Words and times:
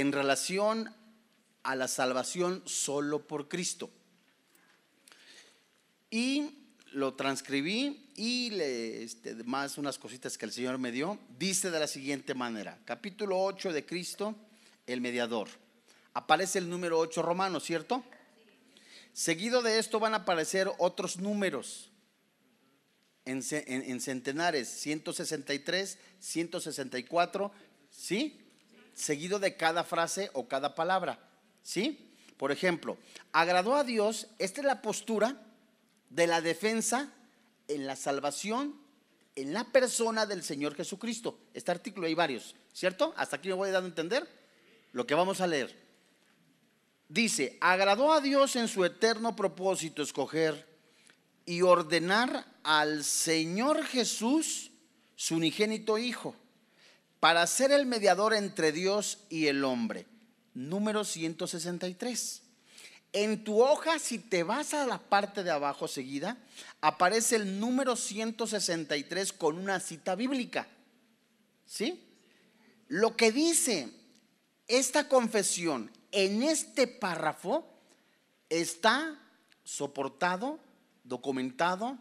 en 0.00 0.12
relación 0.12 0.94
a 1.64 1.74
la 1.74 1.88
salvación 1.88 2.62
solo 2.66 3.26
por 3.26 3.48
Cristo. 3.48 3.90
Y 6.10 6.50
lo 6.92 7.14
transcribí 7.14 8.10
y 8.14 8.54
este, 8.60 9.34
más 9.44 9.76
unas 9.76 9.98
cositas 9.98 10.38
que 10.38 10.46
el 10.46 10.52
Señor 10.52 10.78
me 10.78 10.92
dio. 10.92 11.18
Dice 11.38 11.70
de 11.70 11.80
la 11.80 11.88
siguiente 11.88 12.34
manera, 12.34 12.78
capítulo 12.84 13.42
8 13.42 13.72
de 13.72 13.84
Cristo, 13.84 14.36
el 14.86 15.00
mediador. 15.00 15.48
Aparece 16.14 16.60
el 16.60 16.70
número 16.70 16.98
8 16.98 17.20
romano, 17.22 17.60
¿cierto? 17.60 18.04
Seguido 19.12 19.62
de 19.62 19.78
esto 19.78 19.98
van 19.98 20.14
a 20.14 20.18
aparecer 20.18 20.70
otros 20.78 21.18
números 21.18 21.90
en, 23.24 23.42
en 23.52 24.00
centenares, 24.00 24.68
163, 24.68 25.98
164, 26.20 27.52
¿sí? 27.90 28.47
Seguido 28.98 29.38
de 29.38 29.56
cada 29.56 29.84
frase 29.84 30.28
o 30.32 30.48
cada 30.48 30.74
palabra, 30.74 31.20
¿sí? 31.62 32.12
Por 32.36 32.50
ejemplo, 32.50 32.98
agradó 33.32 33.76
a 33.76 33.84
Dios, 33.84 34.26
esta 34.38 34.60
es 34.60 34.66
la 34.66 34.82
postura 34.82 35.40
de 36.10 36.26
la 36.26 36.40
defensa 36.40 37.12
en 37.68 37.86
la 37.86 37.94
salvación 37.94 38.74
en 39.36 39.52
la 39.52 39.62
persona 39.62 40.26
del 40.26 40.42
Señor 40.42 40.74
Jesucristo. 40.74 41.38
Este 41.54 41.70
artículo 41.70 42.08
hay 42.08 42.14
varios, 42.14 42.56
¿cierto? 42.72 43.14
Hasta 43.16 43.36
aquí 43.36 43.46
me 43.46 43.54
voy 43.54 43.70
dando 43.70 43.86
a 43.86 43.90
entender 43.90 44.28
lo 44.90 45.06
que 45.06 45.14
vamos 45.14 45.40
a 45.40 45.46
leer. 45.46 45.76
Dice, 47.08 47.56
agradó 47.60 48.12
a 48.12 48.20
Dios 48.20 48.56
en 48.56 48.66
su 48.66 48.84
eterno 48.84 49.36
propósito 49.36 50.02
escoger 50.02 50.66
y 51.46 51.62
ordenar 51.62 52.46
al 52.64 53.04
Señor 53.04 53.84
Jesús, 53.84 54.72
su 55.14 55.36
unigénito 55.36 55.98
Hijo, 55.98 56.34
para 57.20 57.46
ser 57.46 57.72
el 57.72 57.86
mediador 57.86 58.34
entre 58.34 58.72
Dios 58.72 59.18
y 59.28 59.46
el 59.46 59.64
hombre. 59.64 60.06
Número 60.54 61.04
163. 61.04 62.42
En 63.12 63.42
tu 63.42 63.62
hoja, 63.62 63.98
si 63.98 64.18
te 64.18 64.42
vas 64.42 64.74
a 64.74 64.86
la 64.86 64.98
parte 64.98 65.42
de 65.42 65.50
abajo 65.50 65.88
seguida, 65.88 66.36
aparece 66.80 67.36
el 67.36 67.58
número 67.58 67.96
163 67.96 69.32
con 69.32 69.58
una 69.58 69.80
cita 69.80 70.14
bíblica. 70.14 70.68
¿Sí? 71.66 72.04
Lo 72.88 73.16
que 73.16 73.32
dice 73.32 73.90
esta 74.66 75.08
confesión 75.08 75.90
en 76.12 76.42
este 76.42 76.86
párrafo 76.86 77.66
está 78.48 79.18
soportado, 79.64 80.58
documentado 81.04 81.98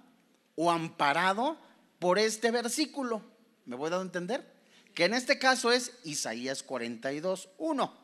o 0.56 0.72
amparado 0.72 1.58
por 2.00 2.20
este 2.20 2.52
versículo. 2.52 3.22
¿Me 3.66 3.76
voy 3.76 3.92
a 3.92 3.96
a 3.96 4.02
entender? 4.02 4.57
Que 4.98 5.06
en 5.06 5.14
este 5.14 5.38
caso 5.38 5.72
es 5.72 5.92
Isaías 6.06 6.64
42, 6.64 7.50
1. 7.60 7.98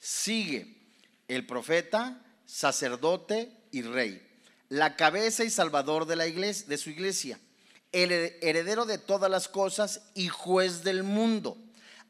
Sigue 0.00 0.78
el 1.28 1.46
profeta 1.46 2.20
sacerdote 2.44 3.52
y 3.70 3.82
rey, 3.82 4.20
la 4.68 4.96
cabeza 4.96 5.44
y 5.44 5.50
salvador 5.50 6.06
de 6.06 6.16
la 6.16 6.26
iglesia, 6.26 6.76
su 6.76 6.90
iglesia, 6.90 7.38
el 7.92 8.10
heredero 8.10 8.84
de 8.84 8.98
todas 8.98 9.30
las 9.30 9.46
cosas 9.46 10.02
y 10.14 10.26
juez 10.26 10.82
del 10.82 11.04
mundo, 11.04 11.56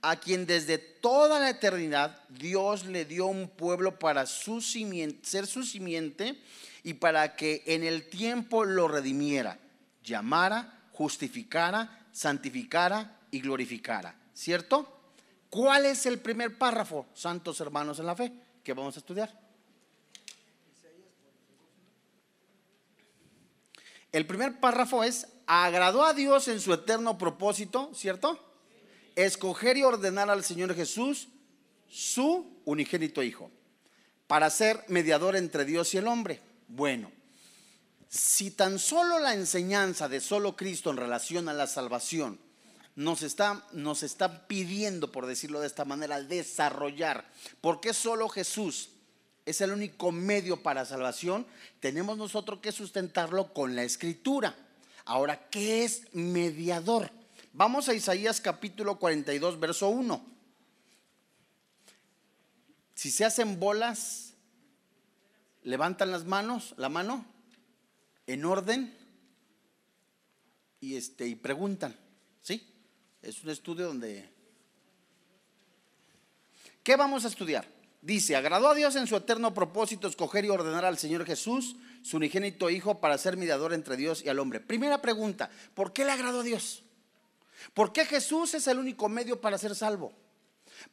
a 0.01 0.19
quien 0.19 0.47
desde 0.47 0.79
toda 0.79 1.39
la 1.39 1.51
eternidad 1.51 2.19
Dios 2.31 2.87
le 2.87 3.05
dio 3.05 3.27
un 3.27 3.47
pueblo 3.47 3.99
para 3.99 4.25
su 4.25 4.63
ser 4.63 5.47
su 5.47 5.65
simiente 5.65 6.43
y 6.83 6.95
para 6.95 7.37
que 7.37 7.63
en 7.67 7.85
el 7.85 8.09
tiempo 8.09 8.65
lo 8.65 8.89
redimiera, 8.89 9.59
llamara, 10.03 10.81
justificara, 10.93 12.07
santificara 12.11 13.19
y 13.31 13.43
glorificara. 13.43 14.17
¿Cierto? 14.41 14.89
¿Cuál 15.51 15.85
es 15.85 16.07
el 16.07 16.19
primer 16.19 16.57
párrafo, 16.57 17.05
santos 17.13 17.61
hermanos 17.61 17.99
en 17.99 18.07
la 18.07 18.17
fe, 18.17 18.33
que 18.65 18.73
vamos 18.73 18.97
a 18.97 19.01
estudiar? 19.01 19.39
El 24.11 24.27
primer 24.27 24.59
párrafo 24.59 25.05
es, 25.05 25.27
agradó 25.45 26.07
a 26.07 26.15
Dios 26.15 26.49
en 26.49 26.59
su 26.59 26.73
eterno 26.73 27.19
propósito, 27.19 27.91
¿cierto? 27.95 28.43
Escoger 29.15 29.77
y 29.77 29.83
ordenar 29.83 30.31
al 30.31 30.43
Señor 30.43 30.75
Jesús, 30.75 31.29
su 31.91 32.63
unigénito 32.65 33.23
Hijo, 33.23 33.51
para 34.27 34.49
ser 34.49 34.83
mediador 34.89 35.37
entre 35.37 35.67
Dios 35.67 35.93
y 35.93 35.99
el 35.99 36.07
hombre. 36.07 36.41
Bueno, 36.67 37.13
si 38.09 38.51
tan 38.53 38.79
solo 38.79 39.19
la 39.19 39.35
enseñanza 39.35 40.09
de 40.09 40.21
solo 40.21 40.57
Cristo 40.57 40.89
en 40.89 40.97
relación 40.97 41.51
a 41.51 41.53
la 41.53 41.67
salvación 41.67 42.41
nos 43.01 43.23
está, 43.23 43.65
nos 43.73 44.03
está 44.03 44.47
pidiendo, 44.47 45.11
por 45.11 45.25
decirlo 45.25 45.61
de 45.61 45.67
esta 45.67 45.87
manera, 45.87 46.23
desarrollar, 46.23 47.27
¿por 47.63 47.81
qué 47.81 47.95
solo 47.95 48.29
Jesús? 48.29 48.91
es 49.47 49.63
el 49.63 49.73
único 49.73 50.13
medio 50.13 50.63
para 50.63 50.85
salvación, 50.85 51.47
tenemos 51.81 52.19
nosotros 52.19 52.61
que 52.61 52.73
sustentarlo 52.73 53.53
con 53.53 53.75
la 53.75 53.83
escritura. 53.83 54.55
Ahora, 55.07 55.49
¿qué 55.49 55.83
es 55.83 56.03
mediador? 56.13 57.11
Vamos 57.53 57.89
a 57.89 57.95
Isaías 57.95 58.41
capítulo 58.41 58.99
42, 58.99 59.59
verso 59.59 59.89
1. 59.89 60.25
Si 62.95 63.11
se 63.11 63.25
hacen 63.25 63.59
bolas, 63.59 64.35
levantan 65.63 66.13
las 66.13 66.27
manos, 66.27 66.75
la 66.77 66.91
mano, 66.91 67.25
en 68.27 68.45
orden, 68.45 68.95
y, 70.81 70.97
este, 70.97 71.27
y 71.27 71.35
preguntan. 71.35 71.97
¿Sí? 72.43 72.71
Es 73.23 73.43
un 73.43 73.51
estudio 73.51 73.87
donde... 73.87 74.29
¿Qué 76.83 76.97
vamos 76.97 77.25
a 77.25 77.29
estudiar? 77.29 77.67
Dice, 78.03 78.35
agradó 78.35 78.69
a 78.69 78.75
Dios 78.75 78.97
en 78.97 79.07
su 79.07 79.17
eterno 79.17 79.53
propósito 79.53 80.09
escoger 80.09 80.47
y 80.47 80.49
ordenar 80.49 80.87
al 80.87 80.97
Señor 80.97 81.27
Jesús, 81.27 81.77
su 82.03 82.17
unigénito 82.17 82.71
Hijo, 82.71 82.99
para 82.99 83.19
ser 83.19 83.37
mediador 83.37 83.75
entre 83.75 83.99
Dios 83.99 84.25
y 84.25 84.31
al 84.31 84.39
hombre. 84.39 84.61
Primera 84.61 85.03
pregunta, 85.03 85.51
¿por 85.75 85.93
qué 85.93 86.07
le 86.07 86.13
agradó 86.13 86.41
a 86.41 86.45
Dios? 86.45 86.83
¿Por 87.75 87.93
qué 87.93 88.07
Jesús 88.07 88.55
es 88.55 88.67
el 88.69 88.79
único 88.79 89.11
medio 89.11 89.41
para 89.41 89.59
ser 89.59 89.75
salvo? 89.75 90.13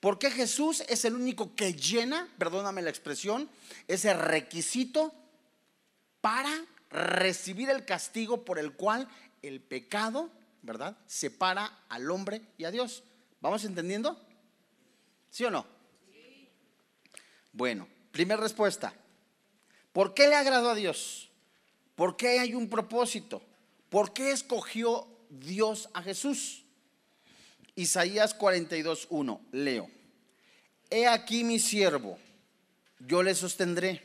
¿Por 0.01 0.19
qué 0.19 0.29
Jesús 0.29 0.83
es 0.89 1.05
el 1.05 1.15
único 1.15 1.55
que 1.55 1.73
llena, 1.73 2.27
perdóname 2.37 2.81
la 2.81 2.89
expresión, 2.89 3.49
ese 3.87 4.13
requisito 4.13 5.13
para 6.19 6.51
recibir 6.89 7.69
el 7.69 7.85
castigo 7.85 8.43
por 8.43 8.59
el 8.59 8.73
cual 8.73 9.07
el 9.41 9.61
pecado, 9.61 10.29
¿verdad?, 10.67 10.97
separa 11.07 11.85
al 11.89 12.11
hombre 12.11 12.41
y 12.57 12.65
a 12.65 12.71
Dios. 12.71 13.03
¿Vamos 13.41 13.63
entendiendo? 13.63 14.21
¿Sí 15.31 15.45
o 15.45 15.49
no? 15.49 15.65
Bueno, 17.53 17.87
primera 18.11 18.39
respuesta. 18.39 18.93
¿Por 19.93 20.13
qué 20.13 20.27
le 20.27 20.35
agradó 20.35 20.69
a 20.69 20.75
Dios? 20.75 21.31
¿Por 21.95 22.17
qué 22.17 22.39
hay 22.39 22.53
un 22.53 22.69
propósito? 22.69 23.41
¿Por 23.89 24.13
qué 24.13 24.31
escogió 24.31 25.07
Dios 25.29 25.89
a 25.93 26.03
Jesús? 26.03 26.65
Isaías 27.73 28.37
42.1, 28.37 29.39
leo. 29.51 29.89
He 30.89 31.07
aquí 31.07 31.43
mi 31.43 31.59
siervo, 31.59 32.19
yo 32.99 33.23
le 33.23 33.33
sostendré. 33.33 34.03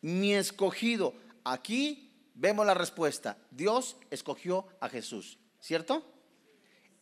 Mi 0.00 0.34
escogido. 0.34 1.14
Aquí 1.44 2.12
vemos 2.34 2.66
la 2.66 2.74
respuesta. 2.74 3.38
Dios 3.50 3.96
escogió 4.10 4.66
a 4.80 4.88
Jesús, 4.88 5.38
¿cierto? 5.62 6.04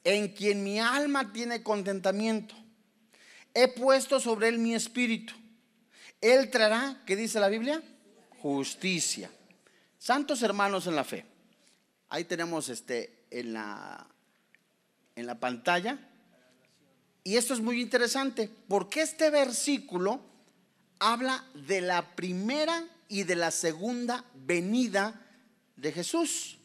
En 0.05 0.29
quien 0.29 0.63
mi 0.63 0.79
alma 0.79 1.33
tiene 1.33 1.63
contentamiento. 1.63 2.55
He 3.55 3.69
puesto 3.69 4.21
sobre 4.21 4.49
él 4.49 4.59
mi 4.59 4.75
espíritu. 4.75 5.35
Él 6.21 6.51
traerá, 6.51 7.03
¿qué 7.07 7.17
dice 7.17 7.41
la 7.41 7.49
Biblia? 7.49 7.83
Justicia. 8.41 9.31
Santos 9.99 10.43
hermanos 10.43 10.87
en 10.87 10.95
la 10.95 11.05
fe. 11.05 11.25
Ahí 12.11 12.25
tenemos 12.25 12.69
este 12.69 13.25
en 13.31 13.55
la 13.55 14.07
en 15.17 15.27
la 15.27 15.39
pantalla. 15.41 15.99
Y 17.25 17.37
esto 17.37 17.55
es 17.55 17.61
muy 17.61 17.81
interesante 17.81 18.51
porque 18.69 19.03
este 19.03 19.31
versículo 19.31 20.21
habla 20.99 21.45
de 21.55 21.81
la 21.81 22.15
primera 22.15 22.85
y 23.09 23.25
de 23.25 23.37
la 23.37 23.51
segunda 23.51 24.25
venida 24.35 25.27
de 25.77 25.93
Jesús. 25.93 26.60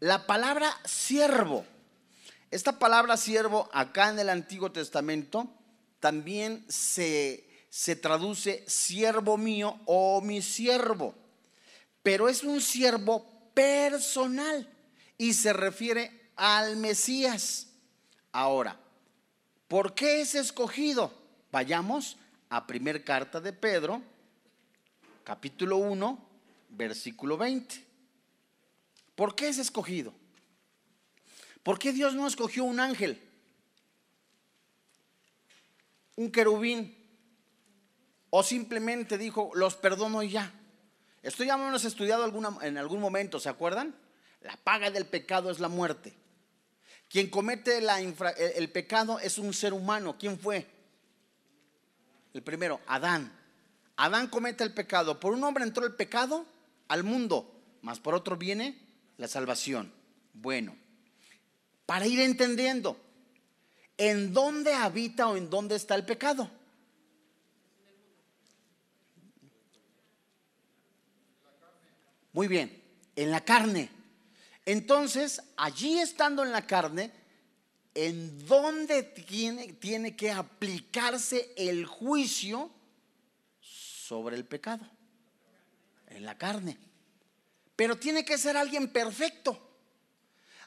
La 0.00 0.26
palabra 0.26 0.72
siervo. 0.84 1.64
Esta 2.50 2.78
palabra 2.78 3.16
siervo 3.16 3.68
acá 3.72 4.10
en 4.10 4.18
el 4.18 4.28
Antiguo 4.28 4.70
Testamento 4.70 5.48
también 6.00 6.64
se 6.68 7.46
se 7.76 7.94
traduce 7.94 8.64
siervo 8.66 9.36
mío 9.36 9.78
o 9.84 10.22
mi 10.22 10.40
siervo, 10.40 11.14
pero 12.02 12.26
es 12.26 12.42
un 12.42 12.62
siervo 12.62 13.26
personal 13.52 14.66
y 15.18 15.34
se 15.34 15.52
refiere 15.52 16.30
al 16.36 16.78
Mesías. 16.78 17.68
Ahora, 18.32 18.80
¿por 19.68 19.94
qué 19.94 20.22
es 20.22 20.34
escogido? 20.34 21.12
Vayamos 21.52 22.16
a 22.48 22.66
primer 22.66 23.04
carta 23.04 23.42
de 23.42 23.52
Pedro, 23.52 24.00
capítulo 25.22 25.76
1, 25.76 26.18
versículo 26.70 27.36
20. 27.36 27.85
¿Por 29.16 29.34
qué 29.34 29.48
es 29.48 29.58
escogido? 29.58 30.14
¿Por 31.64 31.80
qué 31.80 31.92
Dios 31.92 32.14
no 32.14 32.28
escogió 32.28 32.62
un 32.62 32.78
ángel? 32.78 33.26
un 36.16 36.30
querubín 36.32 36.96
o 38.30 38.42
simplemente 38.42 39.16
dijo, 39.16 39.50
los 39.54 39.76
perdono 39.76 40.22
y 40.22 40.30
ya. 40.30 40.52
Esto 41.22 41.44
ya 41.44 41.54
hemos 41.54 41.84
estudiado 41.84 42.24
en 42.62 42.78
algún 42.78 43.00
momento, 43.00 43.38
¿se 43.38 43.48
acuerdan? 43.48 43.94
La 44.40 44.56
paga 44.56 44.90
del 44.90 45.06
pecado 45.06 45.50
es 45.50 45.60
la 45.60 45.68
muerte. 45.68 46.14
Quien 47.08 47.30
comete 47.30 47.80
la 47.80 48.00
el 48.00 48.70
pecado 48.70 49.20
es 49.20 49.38
un 49.38 49.54
ser 49.54 49.72
humano. 49.72 50.16
¿Quién 50.18 50.38
fue? 50.38 50.66
El 52.34 52.42
primero, 52.42 52.80
Adán. 52.86 53.32
Adán 53.96 54.28
comete 54.28 54.64
el 54.64 54.74
pecado. 54.74 55.18
Por 55.20 55.32
un 55.32 55.42
hombre 55.44 55.64
entró 55.64 55.86
el 55.86 55.94
pecado 55.94 56.44
al 56.88 57.04
mundo, 57.04 57.62
mas 57.82 58.00
por 58.00 58.14
otro 58.14 58.36
viene 58.36 58.85
la 59.18 59.28
salvación. 59.28 59.92
Bueno, 60.32 60.76
para 61.86 62.06
ir 62.06 62.20
entendiendo, 62.20 63.00
¿en 63.96 64.32
dónde 64.32 64.74
habita 64.74 65.28
o 65.28 65.36
en 65.36 65.48
dónde 65.48 65.76
está 65.76 65.94
el 65.94 66.04
pecado? 66.04 66.50
Muy 72.32 72.48
bien, 72.48 72.82
en 73.14 73.30
la 73.30 73.42
carne. 73.42 73.88
Entonces, 74.66 75.40
allí 75.56 75.98
estando 75.98 76.42
en 76.42 76.52
la 76.52 76.66
carne, 76.66 77.10
¿en 77.94 78.46
dónde 78.46 79.04
tiene, 79.04 79.72
tiene 79.74 80.14
que 80.16 80.32
aplicarse 80.32 81.54
el 81.56 81.86
juicio 81.86 82.70
sobre 83.60 84.36
el 84.36 84.44
pecado? 84.44 84.86
En 86.08 86.26
la 86.26 86.36
carne. 86.36 86.76
Pero 87.76 87.98
tiene 87.98 88.24
que 88.24 88.38
ser 88.38 88.56
alguien 88.56 88.88
perfecto. 88.88 89.62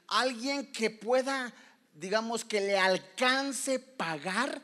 Alguien 0.07 0.71
que 0.71 0.89
pueda, 0.89 1.53
digamos, 1.93 2.45
que 2.45 2.61
le 2.61 2.77
alcance 2.77 3.79
pagar 3.79 4.61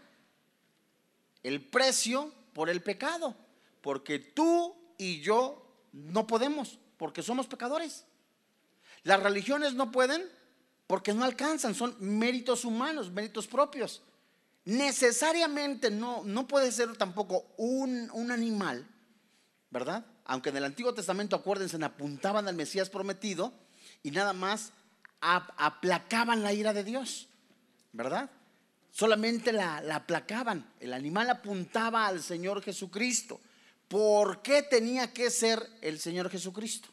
el 1.43 1.61
precio 1.67 2.31
por 2.53 2.69
el 2.69 2.81
pecado. 2.81 3.35
Porque 3.81 4.19
tú 4.19 4.75
y 4.97 5.21
yo 5.21 5.67
no 5.91 6.25
podemos 6.25 6.79
porque 6.97 7.21
somos 7.21 7.47
pecadores. 7.47 8.05
Las 9.03 9.21
religiones 9.21 9.73
no 9.73 9.91
pueden 9.91 10.23
porque 10.87 11.13
no 11.13 11.23
alcanzan, 11.23 11.75
son 11.75 11.95
méritos 11.99 12.65
humanos, 12.65 13.11
méritos 13.11 13.47
propios. 13.47 14.01
Necesariamente 14.65 15.91
no, 15.91 16.23
no 16.23 16.47
puede 16.47 16.71
ser 16.71 16.95
tampoco 16.97 17.53
un, 17.57 18.09
un 18.11 18.31
animal, 18.31 18.87
¿verdad? 19.69 20.05
Aunque 20.25 20.49
en 20.49 20.57
el 20.57 20.65
Antiguo 20.65 20.93
Testamento, 20.93 21.35
acuérdense, 21.35 21.83
apuntaban 21.83 22.47
al 22.47 22.55
Mesías 22.55 22.89
prometido 22.89 23.53
y 24.01 24.11
nada 24.11 24.33
más 24.33 24.71
aplacaban 25.21 26.43
la 26.43 26.51
ira 26.51 26.73
de 26.73 26.83
Dios, 26.83 27.27
¿verdad? 27.93 28.29
Solamente 28.91 29.53
la, 29.53 29.81
la 29.81 29.97
aplacaban. 29.97 30.71
El 30.79 30.93
animal 30.93 31.29
apuntaba 31.29 32.07
al 32.07 32.21
Señor 32.21 32.63
Jesucristo. 32.63 33.39
¿Por 33.87 34.41
qué 34.41 34.63
tenía 34.63 35.13
que 35.13 35.29
ser 35.29 35.67
el 35.81 35.99
Señor 35.99 36.29
Jesucristo? 36.29 36.89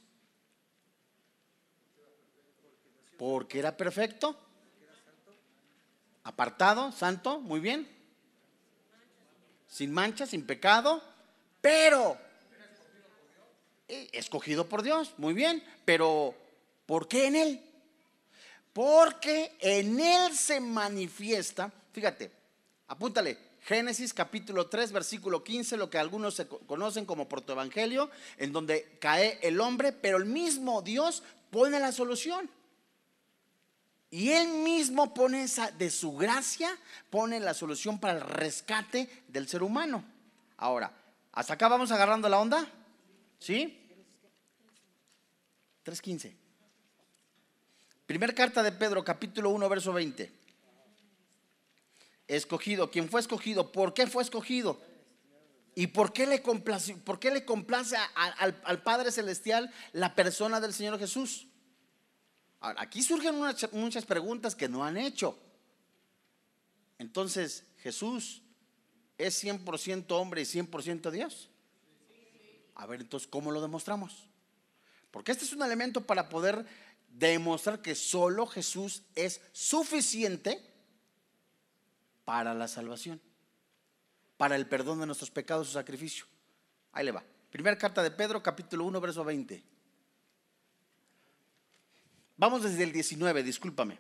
Porque 3.17 3.59
era 3.59 3.77
perfecto, 3.77 4.37
apartado, 6.25 6.93
santo, 6.93 7.41
muy 7.41 7.61
bien, 7.61 7.89
sin 9.69 9.93
mancha, 9.93 10.27
sin 10.27 10.45
pecado, 10.45 11.03
pero 11.61 12.19
escogido 13.89 14.69
por 14.69 14.83
Dios, 14.83 15.15
muy 15.19 15.35
bien, 15.35 15.63
pero 15.85 16.35
¿por 16.87 17.09
qué 17.09 17.27
en 17.27 17.37
Él? 17.37 17.63
Porque 18.73 19.57
en 19.61 20.01
Él 20.01 20.37
se 20.37 20.61
manifiesta, 20.61 21.73
fíjate, 21.93 22.31
apúntale, 22.89 23.39
Génesis 23.65 24.13
capítulo 24.13 24.67
3, 24.67 24.91
versículo 24.91 25.45
15, 25.45 25.77
lo 25.77 25.89
que 25.89 25.99
algunos 25.99 26.35
se 26.35 26.49
conocen 26.49 27.07
como 27.07 27.29
protoevangelio, 27.29 28.11
en 28.39 28.53
donde 28.53 28.97
cae 29.01 29.39
el 29.43 29.61
hombre, 29.61 29.93
pero 29.93 30.17
el 30.17 30.25
mismo 30.25 30.83
Dios 30.83 31.23
pone 31.51 31.79
la 31.79 31.93
solución. 31.93 32.51
Y 34.11 34.31
él 34.31 34.49
mismo 34.49 35.15
pone 35.15 35.45
esa, 35.45 35.71
de 35.71 35.91
su 35.91 36.17
gracia, 36.17 36.77
pone 37.09 37.39
la 37.41 37.55
solución 37.55 38.01
para 38.01 38.19
el 38.19 38.21
rescate 38.21 39.09
del 39.29 39.49
ser 39.49 39.63
humano. 39.63 40.05
Ahora, 40.57 40.93
¿hasta 41.33 41.55
acá 41.55 41.69
vamos 41.69 41.93
agarrando 41.93 42.29
la 42.29 42.41
onda? 42.41 42.67
¿Sí? 43.43 43.89
3.15. 45.85 46.33
Primer 48.07 48.35
carta 48.35 48.63
de 48.63 48.71
Pedro, 48.71 49.03
capítulo 49.03 49.51
1, 49.51 49.69
verso 49.69 49.93
20 49.93 50.43
escogido. 52.29 52.91
¿Quién 52.91 53.09
fue 53.09 53.21
escogido? 53.21 53.73
¿Por 53.73 53.95
qué 53.95 54.07
fue 54.07 54.23
escogido? 54.23 54.81
¿Y 55.75 55.89
por 55.89 56.13
qué 56.13 56.27
le 56.27 56.43
complace, 56.43 56.95
por 56.97 57.19
qué 57.19 57.31
le 57.31 57.45
al, 58.15 58.83
Padre 58.83 59.11
Celestial 59.11 59.73
la 59.93 60.15
persona 60.15 60.61
del 60.61 60.73
Señor 60.73 60.99
Jesús? 60.99 61.49
aquí 62.61 63.03
surgen 63.03 63.35
muchas 63.73 64.05
preguntas 64.05 64.55
que 64.55 64.69
no 64.69 64.85
han 64.85 64.97
hecho. 64.97 65.37
Entonces, 66.99 67.65
¿Jesús 67.79 68.43
es 69.19 69.43
100% 69.43 70.07
hombre 70.13 70.43
y 70.43 70.45
100% 70.45 71.11
Dios? 71.11 71.49
A 72.75 72.87
ver, 72.87 73.01
entonces, 73.01 73.29
¿cómo 73.29 73.51
lo 73.51 73.61
demostramos? 73.61 74.29
Porque 75.11 75.33
este 75.33 75.45
es 75.45 75.53
un 75.53 75.63
elemento 75.63 76.01
para 76.01 76.29
poder 76.29 76.65
demostrar 77.11 77.83
que 77.83 77.95
solo 77.95 78.47
Jesús 78.47 79.03
es 79.15 79.41
suficiente 79.53 80.61
para 82.25 82.55
la 82.55 82.69
salvación, 82.69 83.21
para 84.37 84.57
el 84.57 84.67
perdón 84.67 85.01
de 85.01 85.07
nuestros 85.07 85.31
pecados, 85.31 85.67
su 85.67 85.75
sacrificio. 85.75 86.25
Ahí 86.93 87.05
le 87.05 87.13
va. 87.13 87.23
Primera 87.51 87.77
carta 87.77 88.03
de 88.03 88.11
Pedro, 88.11 88.43
capítulo 88.43 88.85
1, 88.85 89.01
verso 89.01 89.25
20. 89.25 89.63
Vamos 92.39 92.63
desde 92.63 92.83
el 92.83 92.93
19, 92.93 93.43
discúlpame. 93.43 93.99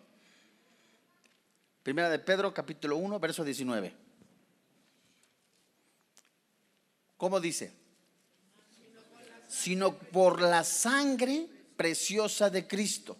Primera 1.82 2.08
de 2.08 2.18
Pedro, 2.18 2.54
capítulo 2.54 2.96
1, 2.96 3.20
verso 3.20 3.44
19. 3.44 3.94
¿Cómo 7.18 7.38
dice? 7.38 7.81
Sino 9.52 9.98
por 9.98 10.40
la 10.40 10.64
sangre 10.64 11.46
preciosa 11.76 12.48
de 12.48 12.66
Cristo, 12.66 13.18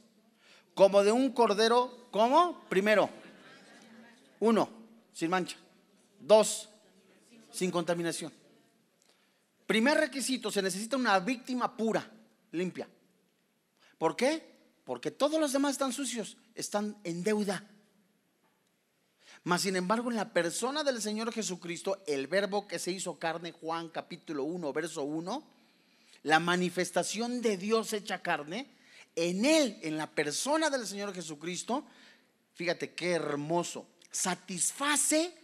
como 0.73 1.05
de 1.05 1.13
un 1.13 1.31
cordero, 1.33 2.09
¿cómo? 2.11 2.65
Primero, 2.71 3.11
uno, 4.41 4.67
sin 5.13 5.29
mancha. 5.29 5.59
Dos, 6.19 6.71
sin 7.51 7.71
contaminación. 7.71 8.33
Primer 9.67 9.99
requisito, 9.99 10.51
se 10.51 10.63
necesita 10.63 10.97
una 10.97 11.21
víctima 11.21 11.77
pura, 11.77 12.11
limpia. 12.53 12.89
¿Por 13.99 14.17
qué? 14.17 14.57
Porque 14.85 15.11
todos 15.11 15.39
los 15.39 15.53
demás 15.53 15.73
están 15.73 15.93
sucios, 15.93 16.39
están 16.55 16.97
en 17.05 17.23
deuda. 17.23 17.69
Mas 19.45 19.61
sin 19.61 19.77
embargo, 19.77 20.11
en 20.11 20.17
la 20.17 20.33
persona 20.33 20.83
del 20.83 21.03
Señor 21.03 21.31
Jesucristo, 21.31 22.03
el 22.07 22.27
verbo 22.27 22.67
que 22.67 22.79
se 22.79 22.91
hizo 22.91 23.19
carne, 23.19 23.53
Juan 23.53 23.91
capítulo 23.91 24.45
1, 24.45 24.73
verso 24.73 25.03
1, 25.03 25.62
la 26.23 26.39
manifestación 26.39 27.43
de 27.43 27.57
Dios 27.57 27.93
hecha 27.93 28.23
carne, 28.23 28.67
en 29.15 29.45
él, 29.45 29.79
en 29.83 29.97
la 29.97 30.11
persona 30.11 30.71
del 30.71 30.87
Señor 30.87 31.15
Jesucristo, 31.15 31.85
fíjate 32.55 32.93
qué 32.93 33.13
hermoso 33.13 33.87
satisface, 34.13 35.35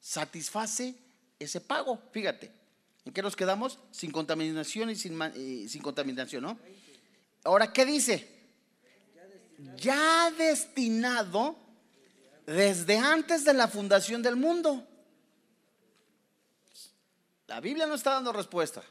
satisface 0.00 0.94
ese 1.38 1.60
pago. 1.60 2.00
Fíjate, 2.12 2.50
¿en 3.04 3.12
qué 3.12 3.20
nos 3.20 3.36
quedamos? 3.36 3.78
Sin 3.90 4.10
contaminación 4.10 4.88
y 4.90 4.96
sin, 4.96 5.20
eh, 5.20 5.68
contaminación, 5.82 6.44
¿no? 6.44 6.58
Ahora, 7.44 7.72
¿qué 7.72 7.84
dice? 7.84 8.28
Ya 9.76 10.30
destinado 10.30 11.56
desde 12.46 12.98
antes 12.98 13.44
de 13.44 13.52
la 13.52 13.68
fundación 13.68 14.22
del 14.22 14.36
mundo. 14.36 14.86
La 17.48 17.60
Biblia 17.60 17.86
no 17.86 17.94
está 17.94 18.12
dando 18.12 18.32
respuesta. 18.32 18.82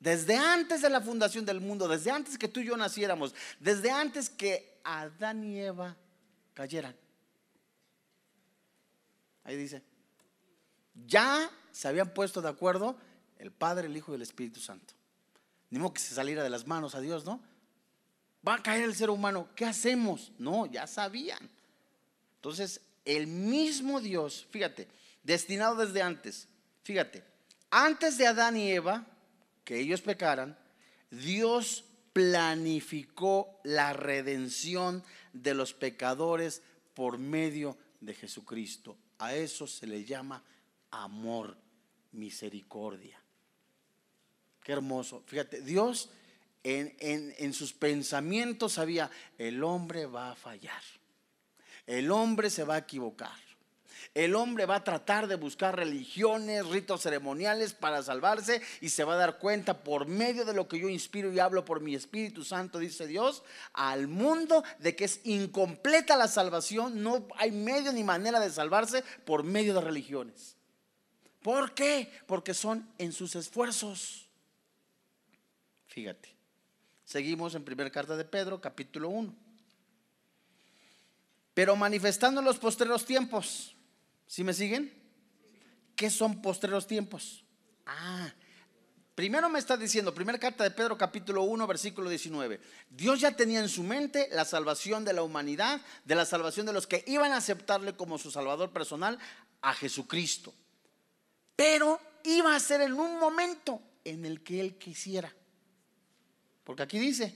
Desde 0.00 0.36
antes 0.36 0.80
de 0.80 0.88
la 0.88 1.02
fundación 1.02 1.44
del 1.44 1.60
mundo, 1.60 1.86
desde 1.86 2.10
antes 2.10 2.38
que 2.38 2.48
tú 2.48 2.60
y 2.60 2.64
yo 2.64 2.76
naciéramos, 2.76 3.34
desde 3.60 3.90
antes 3.90 4.30
que 4.30 4.80
Adán 4.82 5.44
y 5.44 5.60
Eva 5.60 5.94
cayeran. 6.54 6.96
Ahí 9.44 9.56
dice, 9.56 9.82
ya 11.06 11.50
se 11.70 11.86
habían 11.86 12.14
puesto 12.14 12.40
de 12.40 12.48
acuerdo 12.48 12.96
el 13.38 13.50
Padre, 13.50 13.86
el 13.88 13.96
Hijo 13.96 14.12
y 14.12 14.14
el 14.16 14.22
Espíritu 14.22 14.58
Santo. 14.58 14.94
Ni 15.68 15.78
modo 15.78 15.92
que 15.92 16.00
se 16.00 16.14
saliera 16.14 16.42
de 16.42 16.50
las 16.50 16.66
manos 16.66 16.94
a 16.94 17.00
Dios, 17.00 17.24
¿no? 17.24 17.40
Va 18.46 18.54
a 18.54 18.62
caer 18.62 18.84
el 18.84 18.94
ser 18.94 19.10
humano, 19.10 19.48
¿qué 19.54 19.66
hacemos? 19.66 20.32
No, 20.38 20.64
ya 20.64 20.86
sabían. 20.86 21.50
Entonces, 22.36 22.80
el 23.04 23.26
mismo 23.26 24.00
Dios, 24.00 24.46
fíjate, 24.50 24.88
destinado 25.22 25.76
desde 25.76 26.00
antes, 26.00 26.48
fíjate, 26.84 27.22
antes 27.70 28.16
de 28.16 28.26
Adán 28.26 28.56
y 28.56 28.70
Eva, 28.72 29.06
que 29.70 29.78
ellos 29.78 30.00
pecaran, 30.00 30.58
Dios 31.12 31.84
planificó 32.12 33.60
la 33.62 33.92
redención 33.92 35.04
de 35.32 35.54
los 35.54 35.74
pecadores 35.74 36.60
por 36.92 37.18
medio 37.18 37.78
de 38.00 38.14
Jesucristo. 38.14 38.98
A 39.18 39.36
eso 39.36 39.68
se 39.68 39.86
le 39.86 40.04
llama 40.04 40.42
amor, 40.90 41.56
misericordia. 42.10 43.22
Qué 44.64 44.72
hermoso. 44.72 45.22
Fíjate, 45.28 45.60
Dios 45.60 46.10
en, 46.64 46.96
en, 47.38 47.54
sus 47.54 47.72
pensamientos 47.72 48.72
sabía, 48.72 49.08
el 49.38 49.62
hombre 49.62 50.06
va 50.06 50.32
a 50.32 50.34
fallar. 50.34 50.82
El 51.86 52.10
hombre 52.10 52.50
se 52.50 52.64
va 52.64 52.74
a 52.74 52.78
equivocar. 52.78 53.38
El 54.14 54.34
hombre 54.34 54.66
va 54.66 54.76
a 54.76 54.84
tratar 54.84 55.26
de 55.28 55.36
buscar 55.36 55.76
religiones, 55.76 56.66
ritos 56.66 57.02
ceremoniales 57.02 57.72
para 57.72 58.02
salvarse 58.02 58.60
y 58.80 58.90
se 58.90 59.04
va 59.04 59.14
a 59.14 59.18
dar 59.18 59.38
cuenta 59.38 59.82
por 59.82 60.06
medio 60.06 60.44
de 60.44 60.54
lo 60.54 60.68
que 60.68 60.78
yo 60.78 60.88
inspiro 60.88 61.32
y 61.32 61.38
hablo 61.38 61.64
por 61.64 61.80
mi 61.80 61.94
Espíritu 61.94 62.44
Santo, 62.44 62.78
dice 62.78 63.06
Dios, 63.06 63.42
al 63.72 64.08
mundo 64.08 64.64
de 64.78 64.96
que 64.96 65.04
es 65.04 65.20
incompleta 65.24 66.16
la 66.16 66.28
salvación, 66.28 67.02
no 67.02 67.26
hay 67.36 67.50
medio 67.50 67.92
ni 67.92 68.04
manera 68.04 68.40
de 68.40 68.50
salvarse 68.50 69.04
por 69.24 69.44
medio 69.44 69.74
de 69.74 69.80
religiones. 69.80 70.56
¿Por 71.42 71.74
qué? 71.74 72.12
Porque 72.26 72.54
son 72.54 72.88
en 72.98 73.12
sus 73.12 73.34
esfuerzos. 73.34 74.28
Fíjate. 75.88 76.40
Seguimos 77.10 77.56
en 77.56 77.64
primera 77.64 77.90
carta 77.90 78.16
de 78.16 78.24
Pedro, 78.24 78.60
capítulo 78.60 79.08
1. 79.08 79.34
Pero 81.54 81.74
manifestando 81.74 82.40
los 82.40 82.58
postreros 82.58 83.04
tiempos, 83.04 83.74
¿sí 84.30 84.44
me 84.44 84.54
siguen? 84.54 84.92
¿Qué 85.96 86.08
son 86.08 86.40
postreros 86.40 86.86
tiempos? 86.86 87.44
Ah, 87.84 88.32
primero 89.16 89.48
me 89.48 89.58
está 89.58 89.76
diciendo, 89.76 90.14
primera 90.14 90.38
carta 90.38 90.62
de 90.62 90.70
Pedro, 90.70 90.96
capítulo 90.96 91.42
1, 91.42 91.66
versículo 91.66 92.08
19. 92.08 92.60
Dios 92.88 93.20
ya 93.20 93.32
tenía 93.32 93.58
en 93.58 93.68
su 93.68 93.82
mente 93.82 94.28
la 94.30 94.44
salvación 94.44 95.04
de 95.04 95.14
la 95.14 95.24
humanidad, 95.24 95.80
de 96.04 96.14
la 96.14 96.24
salvación 96.24 96.64
de 96.64 96.72
los 96.72 96.86
que 96.86 97.02
iban 97.08 97.32
a 97.32 97.38
aceptarle 97.38 97.96
como 97.96 98.18
su 98.18 98.30
salvador 98.30 98.72
personal 98.72 99.18
a 99.62 99.74
Jesucristo. 99.74 100.54
Pero 101.56 102.00
iba 102.22 102.54
a 102.54 102.60
ser 102.60 102.82
en 102.82 102.92
un 102.92 103.18
momento 103.18 103.82
en 104.04 104.24
el 104.24 104.44
que 104.44 104.60
Él 104.60 104.78
quisiera. 104.78 105.34
Porque 106.62 106.84
aquí 106.84 107.00
dice, 107.00 107.34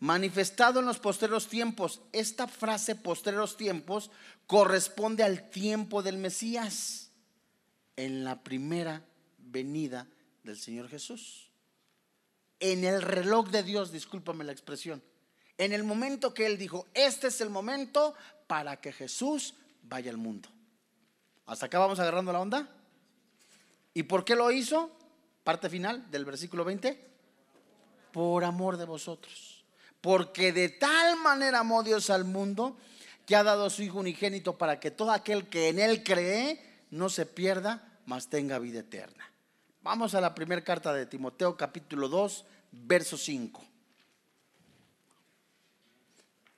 manifestado 0.00 0.80
en 0.80 0.86
los 0.86 0.98
postreros 0.98 1.48
tiempos. 1.48 2.00
Esta 2.12 2.46
frase 2.48 2.94
postreros 2.94 3.56
tiempos 3.56 4.10
corresponde 4.46 5.22
al 5.22 5.50
tiempo 5.50 6.02
del 6.02 6.18
Mesías 6.18 7.10
en 7.96 8.24
la 8.24 8.42
primera 8.42 9.02
venida 9.38 10.06
del 10.42 10.58
Señor 10.58 10.88
Jesús. 10.88 11.50
En 12.60 12.84
el 12.84 13.02
reloj 13.02 13.48
de 13.50 13.62
Dios, 13.62 13.92
discúlpame 13.92 14.44
la 14.44 14.52
expresión, 14.52 15.02
en 15.58 15.72
el 15.72 15.84
momento 15.84 16.34
que 16.34 16.46
Él 16.46 16.58
dijo, 16.58 16.86
este 16.94 17.28
es 17.28 17.40
el 17.40 17.50
momento 17.50 18.14
para 18.46 18.80
que 18.80 18.92
Jesús 18.92 19.54
vaya 19.82 20.10
al 20.10 20.16
mundo. 20.16 20.48
¿Hasta 21.46 21.66
acá 21.66 21.78
vamos 21.78 21.98
agarrando 21.98 22.32
la 22.32 22.40
onda? 22.40 22.68
¿Y 23.94 24.02
por 24.02 24.24
qué 24.24 24.34
lo 24.34 24.50
hizo? 24.50 24.90
Parte 25.44 25.70
final 25.70 26.10
del 26.10 26.24
versículo 26.24 26.64
20 26.64 27.06
por 28.12 28.44
amor 28.44 28.76
de 28.76 28.84
vosotros. 28.84 29.55
Porque 30.00 30.52
de 30.52 30.68
tal 30.68 31.16
manera 31.18 31.60
amó 31.60 31.82
Dios 31.82 32.10
al 32.10 32.24
mundo 32.24 32.76
que 33.26 33.34
ha 33.34 33.42
dado 33.42 33.66
a 33.66 33.70
su 33.70 33.82
Hijo 33.82 33.98
unigénito 33.98 34.56
para 34.56 34.78
que 34.78 34.90
todo 34.90 35.10
aquel 35.10 35.48
que 35.48 35.68
en 35.68 35.78
Él 35.78 36.04
cree 36.04 36.60
no 36.90 37.08
se 37.08 37.26
pierda, 37.26 37.98
mas 38.06 38.28
tenga 38.28 38.58
vida 38.58 38.80
eterna. 38.80 39.30
Vamos 39.82 40.14
a 40.14 40.20
la 40.20 40.34
primera 40.34 40.62
carta 40.62 40.92
de 40.92 41.06
Timoteo 41.06 41.56
capítulo 41.56 42.08
2, 42.08 42.44
verso 42.72 43.16
5. 43.16 43.64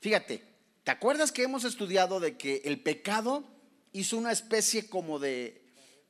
Fíjate, 0.00 0.44
¿te 0.84 0.90
acuerdas 0.90 1.32
que 1.32 1.42
hemos 1.42 1.64
estudiado 1.64 2.20
de 2.20 2.36
que 2.36 2.62
el 2.64 2.80
pecado 2.80 3.44
hizo 3.92 4.16
una 4.16 4.32
especie 4.32 4.88
como 4.88 5.18
de, 5.18 5.62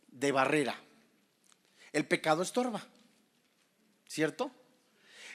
de 0.09 0.33
barrera? 0.33 0.81
El 1.93 2.07
pecado 2.07 2.43
estorba, 2.43 2.87
¿cierto? 4.07 4.51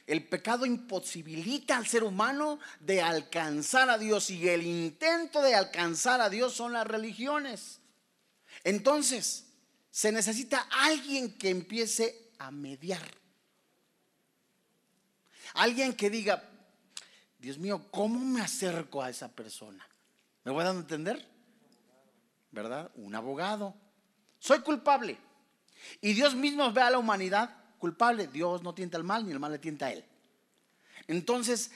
El 0.05 0.27
pecado 0.27 0.65
imposibilita 0.65 1.77
al 1.77 1.87
ser 1.87 2.03
humano 2.03 2.59
de 2.81 3.01
alcanzar 3.01 3.89
a 3.89 3.97
Dios 3.97 4.29
y 4.29 4.49
el 4.49 4.63
intento 4.63 5.41
de 5.41 5.55
alcanzar 5.55 6.19
a 6.19 6.29
Dios 6.29 6.53
son 6.53 6.73
las 6.73 6.85
religiones. 6.85 7.79
Entonces, 8.63 9.45
se 9.89 10.11
necesita 10.11 10.67
alguien 10.71 11.37
que 11.37 11.49
empiece 11.49 12.31
a 12.39 12.51
mediar. 12.51 13.23
Alguien 15.53 15.93
que 15.93 16.09
diga, 16.09 16.49
Dios 17.39 17.57
mío, 17.57 17.87
¿cómo 17.91 18.19
me 18.19 18.41
acerco 18.41 19.01
a 19.01 19.09
esa 19.09 19.29
persona? 19.29 19.87
¿Me 20.43 20.51
voy 20.51 20.63
dando 20.63 20.79
a 20.79 20.83
entender? 20.83 21.25
¿Verdad? 22.51 22.91
Un 22.95 23.15
abogado. 23.15 23.73
Soy 24.39 24.59
culpable. 24.59 25.17
Y 26.01 26.13
Dios 26.13 26.35
mismo 26.35 26.71
ve 26.73 26.81
a 26.81 26.89
la 26.89 26.97
humanidad 26.97 27.62
culpable. 27.83 28.27
Dios 28.27 28.63
no 28.63 28.73
tienta 28.73 28.97
el 28.97 29.03
mal, 29.03 29.25
ni 29.25 29.33
el 29.33 29.41
mal 29.41 29.51
le 29.51 29.59
tienta 29.59 29.87
a 29.87 29.91
él. 29.91 30.05
Entonces, 31.05 31.69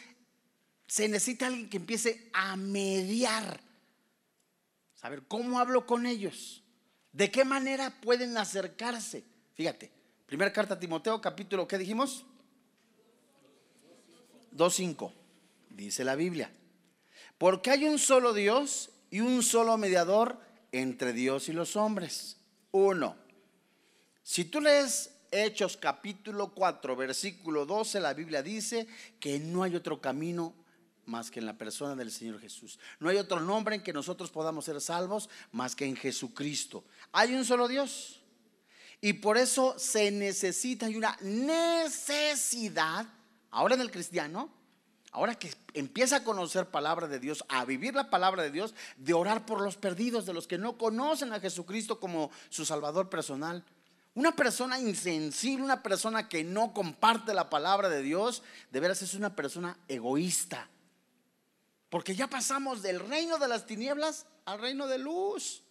se 0.88 1.10
necesita 1.10 1.48
alguien 1.48 1.70
que 1.70 1.76
empiece 1.76 2.30
a 2.32 2.56
mediar. 2.56 3.60
Saber 4.96 5.24
cómo 5.28 5.60
hablo 5.60 5.86
con 5.86 6.06
ellos. 6.06 6.64
¿De 7.12 7.30
qué 7.30 7.44
manera 7.44 7.90
pueden 8.00 8.38
acercarse? 8.38 9.26
Fíjate, 9.56 9.92
primera 10.26 10.54
carta 10.54 10.76
a 10.76 10.80
Timoteo, 10.80 11.20
capítulo, 11.20 11.68
¿qué 11.68 11.78
dijimos? 11.78 12.24
2.5, 14.54 15.12
dice 15.72 16.06
la 16.06 16.16
Biblia. 16.16 16.50
Porque 17.38 17.72
hay 17.72 17.84
un 17.84 18.00
solo 18.00 18.32
Dios 18.32 18.92
y 19.12 19.20
un 19.20 19.44
solo 19.44 19.78
mediador 19.78 20.40
entre 20.72 21.12
Dios 21.12 21.50
y 21.50 21.52
los 21.52 21.76
hombres. 21.76 22.38
Uno. 22.72 23.18
Si 24.24 24.46
tú 24.46 24.62
lees 24.62 25.17
Hechos 25.32 25.78
capítulo 25.78 26.54
4, 26.54 26.96
versículo 26.96 27.66
12, 27.66 28.00
la 28.00 28.14
Biblia 28.14 28.42
dice 28.42 28.88
que 29.20 29.40
no 29.40 29.64
hay 29.64 29.76
otro 29.76 30.00
camino 30.00 30.54
más 31.06 31.32
que 31.32 31.40
en 31.40 31.46
la 31.46 31.58
persona 31.58 31.96
del 31.96 32.12
Señor 32.12 32.40
Jesús. 32.40 32.80
No 33.00 33.10
hay 33.10 33.18
otro 33.18 33.40
nombre 33.40 33.76
en 33.76 33.84
que 33.84 33.94
nosotros 33.94 34.30
podamos 34.30 34.66
ser 34.66 34.80
salvos 34.82 35.30
más 35.52 35.76
que 35.76 35.86
en 35.86 35.96
Jesucristo. 35.96 36.84
Hay 37.12 37.34
un 37.34 37.46
solo 37.46 37.68
Dios. 37.68 38.22
Y 39.00 39.14
por 39.14 39.38
eso 39.38 39.76
se 39.78 40.12
necesita, 40.12 40.88
hay 40.88 40.96
una 40.96 41.18
necesidad, 41.22 43.06
ahora 43.52 43.76
en 43.76 43.82
el 43.82 43.92
cristiano, 43.92 44.50
ahora 45.12 45.36
que 45.36 45.54
empieza 45.74 46.18
a 46.18 46.24
conocer 46.24 46.68
palabra 46.68 47.08
de 47.08 47.20
Dios, 47.20 47.44
a 47.48 47.64
vivir 47.64 47.94
la 47.94 48.10
palabra 48.10 48.42
de 48.42 48.52
Dios, 48.52 48.74
de 48.98 49.14
orar 49.14 49.46
por 49.46 49.62
los 49.62 49.78
perdidos, 49.78 50.26
de 50.26 50.34
los 50.34 50.48
que 50.48 50.58
no 50.58 50.78
conocen 50.78 51.32
a 51.32 51.40
Jesucristo 51.40 52.00
como 52.00 52.32
su 52.50 52.66
Salvador 52.66 53.10
personal. 53.10 53.64
Una 54.18 54.36
persona 54.36 54.80
insensible, 54.80 55.64
una 55.64 55.84
persona 55.84 56.28
que 56.28 56.44
no 56.44 56.74
comparte 56.74 57.36
la 57.36 57.52
palabra 57.52 57.88
de 57.88 58.02
Dios, 58.02 58.42
de 58.72 58.80
veras 58.80 59.04
es 59.04 59.14
una 59.14 59.36
persona 59.36 59.78
egoísta. 59.88 60.68
Porque 61.92 62.16
ya 62.16 62.26
pasamos 62.26 62.82
del 62.82 63.00
reino 63.00 63.38
de 63.38 63.48
las 63.48 63.68
tinieblas 63.68 64.26
al 64.46 64.60
reino 64.60 64.88
de 64.88 64.98
luz. 64.98 65.62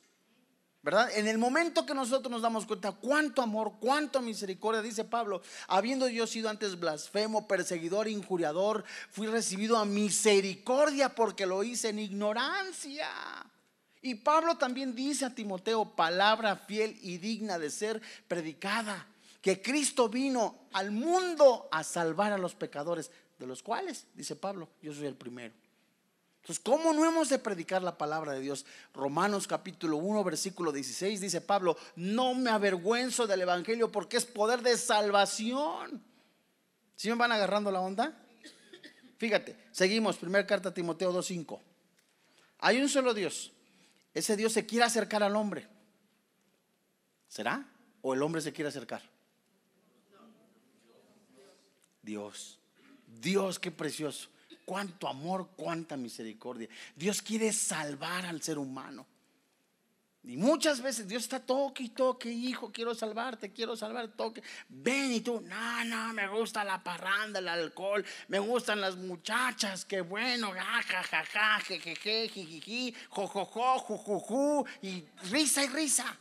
¿Verdad? 0.80 1.10
En 1.16 1.26
el 1.26 1.38
momento 1.38 1.86
que 1.86 1.92
nosotros 1.92 2.30
nos 2.30 2.42
damos 2.42 2.66
cuenta 2.66 2.92
cuánto 2.92 3.42
amor, 3.42 3.78
cuánto 3.80 4.22
misericordia, 4.22 4.80
dice 4.80 5.02
Pablo, 5.02 5.42
habiendo 5.66 6.06
yo 6.06 6.24
sido 6.28 6.48
antes 6.48 6.78
blasfemo, 6.78 7.48
perseguidor, 7.48 8.06
injuriador, 8.06 8.84
fui 9.10 9.26
recibido 9.26 9.76
a 9.76 9.84
misericordia 9.84 11.16
porque 11.16 11.46
lo 11.46 11.64
hice 11.64 11.88
en 11.88 11.98
ignorancia. 11.98 13.08
Y 14.06 14.14
Pablo 14.14 14.56
también 14.56 14.94
dice 14.94 15.24
a 15.24 15.34
Timoteo, 15.34 15.84
palabra 15.96 16.54
fiel 16.54 16.96
y 17.02 17.18
digna 17.18 17.58
de 17.58 17.70
ser 17.70 18.00
predicada, 18.28 19.04
que 19.40 19.60
Cristo 19.60 20.08
vino 20.08 20.68
al 20.74 20.92
mundo 20.92 21.68
a 21.72 21.82
salvar 21.82 22.32
a 22.32 22.38
los 22.38 22.54
pecadores, 22.54 23.10
de 23.36 23.48
los 23.48 23.64
cuales, 23.64 24.06
dice 24.14 24.36
Pablo, 24.36 24.68
yo 24.80 24.94
soy 24.94 25.06
el 25.06 25.16
primero. 25.16 25.52
Entonces, 26.36 26.62
¿cómo 26.64 26.92
no 26.92 27.04
hemos 27.04 27.28
de 27.30 27.40
predicar 27.40 27.82
la 27.82 27.98
palabra 27.98 28.30
de 28.30 28.38
Dios? 28.38 28.64
Romanos 28.94 29.48
capítulo 29.48 29.96
1, 29.96 30.22
versículo 30.22 30.70
16, 30.70 31.20
dice 31.20 31.40
Pablo, 31.40 31.76
no 31.96 32.32
me 32.36 32.50
avergüenzo 32.50 33.26
del 33.26 33.40
Evangelio 33.40 33.90
porque 33.90 34.18
es 34.18 34.24
poder 34.24 34.62
de 34.62 34.78
salvación. 34.78 36.00
¿Sí 36.94 37.08
me 37.08 37.16
van 37.16 37.32
agarrando 37.32 37.72
la 37.72 37.80
onda? 37.80 38.16
Fíjate, 39.18 39.56
seguimos, 39.72 40.16
primera 40.16 40.46
carta 40.46 40.68
a 40.68 40.74
Timoteo 40.74 41.12
2.5. 41.12 41.58
Hay 42.60 42.80
un 42.80 42.88
solo 42.88 43.12
Dios 43.12 43.52
ese 44.16 44.34
Dios 44.34 44.54
se 44.54 44.64
quiere 44.64 44.86
acercar 44.86 45.22
al 45.22 45.36
hombre. 45.36 45.68
¿Será? 47.28 47.68
¿O 48.00 48.14
el 48.14 48.22
hombre 48.22 48.40
se 48.40 48.50
quiere 48.50 48.70
acercar? 48.70 49.02
Dios. 52.00 52.58
Dios, 53.20 53.58
qué 53.58 53.70
precioso. 53.70 54.30
Cuánto 54.64 55.06
amor, 55.06 55.50
cuánta 55.54 55.98
misericordia. 55.98 56.66
Dios 56.94 57.20
quiere 57.20 57.52
salvar 57.52 58.24
al 58.24 58.40
ser 58.40 58.56
humano. 58.56 59.06
Y 60.26 60.36
muchas 60.36 60.82
veces 60.82 61.06
Dios 61.06 61.22
está 61.22 61.38
toque 61.38 61.84
y 61.84 61.88
toque, 61.90 62.28
hijo, 62.28 62.72
quiero 62.72 62.96
salvarte, 62.96 63.52
quiero 63.52 63.76
salvar, 63.76 64.08
toque. 64.08 64.42
Ven 64.68 65.12
y 65.12 65.20
tú, 65.20 65.40
no, 65.40 65.84
no, 65.84 66.12
me 66.14 66.26
gusta 66.26 66.64
la 66.64 66.82
parranda, 66.82 67.38
el 67.38 67.46
alcohol, 67.46 68.04
me 68.26 68.40
gustan 68.40 68.80
las 68.80 68.96
muchachas, 68.96 69.84
qué 69.84 70.00
bueno, 70.00 70.50
jajaja, 70.50 71.60
jejeje, 71.60 72.28
jijiji, 72.28 72.92
jojojo, 73.08 73.78
jujuju, 73.78 74.66
y 74.82 75.04
risa 75.30 75.62
y 75.62 75.68
risa. 75.68 76.16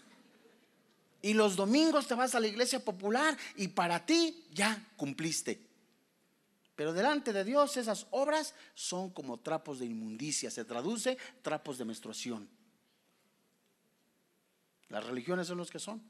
Y 1.24 1.34
los 1.34 1.56
domingos 1.56 2.06
te 2.06 2.14
vas 2.14 2.36
a 2.36 2.40
la 2.40 2.46
iglesia 2.46 2.86
popular 2.86 3.36
y 3.56 3.70
para 3.70 4.06
ti 4.06 4.46
ya 4.54 4.86
cumpliste. 4.98 5.60
Pero 6.76 6.94
delante 6.94 7.34
de 7.34 7.44
Dios 7.44 7.76
esas 7.76 8.06
obras 8.12 8.54
son 8.76 9.10
como 9.10 9.40
trapos 9.40 9.80
de 9.80 9.88
inmundicia, 9.88 10.52
se 10.52 10.64
traduce 10.64 11.18
trapos 11.42 11.80
de 11.80 11.86
menstruación. 11.86 12.55
Las 14.90 15.06
religiones 15.06 15.48
son 15.48 15.58
los 15.58 15.72
que 15.72 15.80
son. 15.80 16.02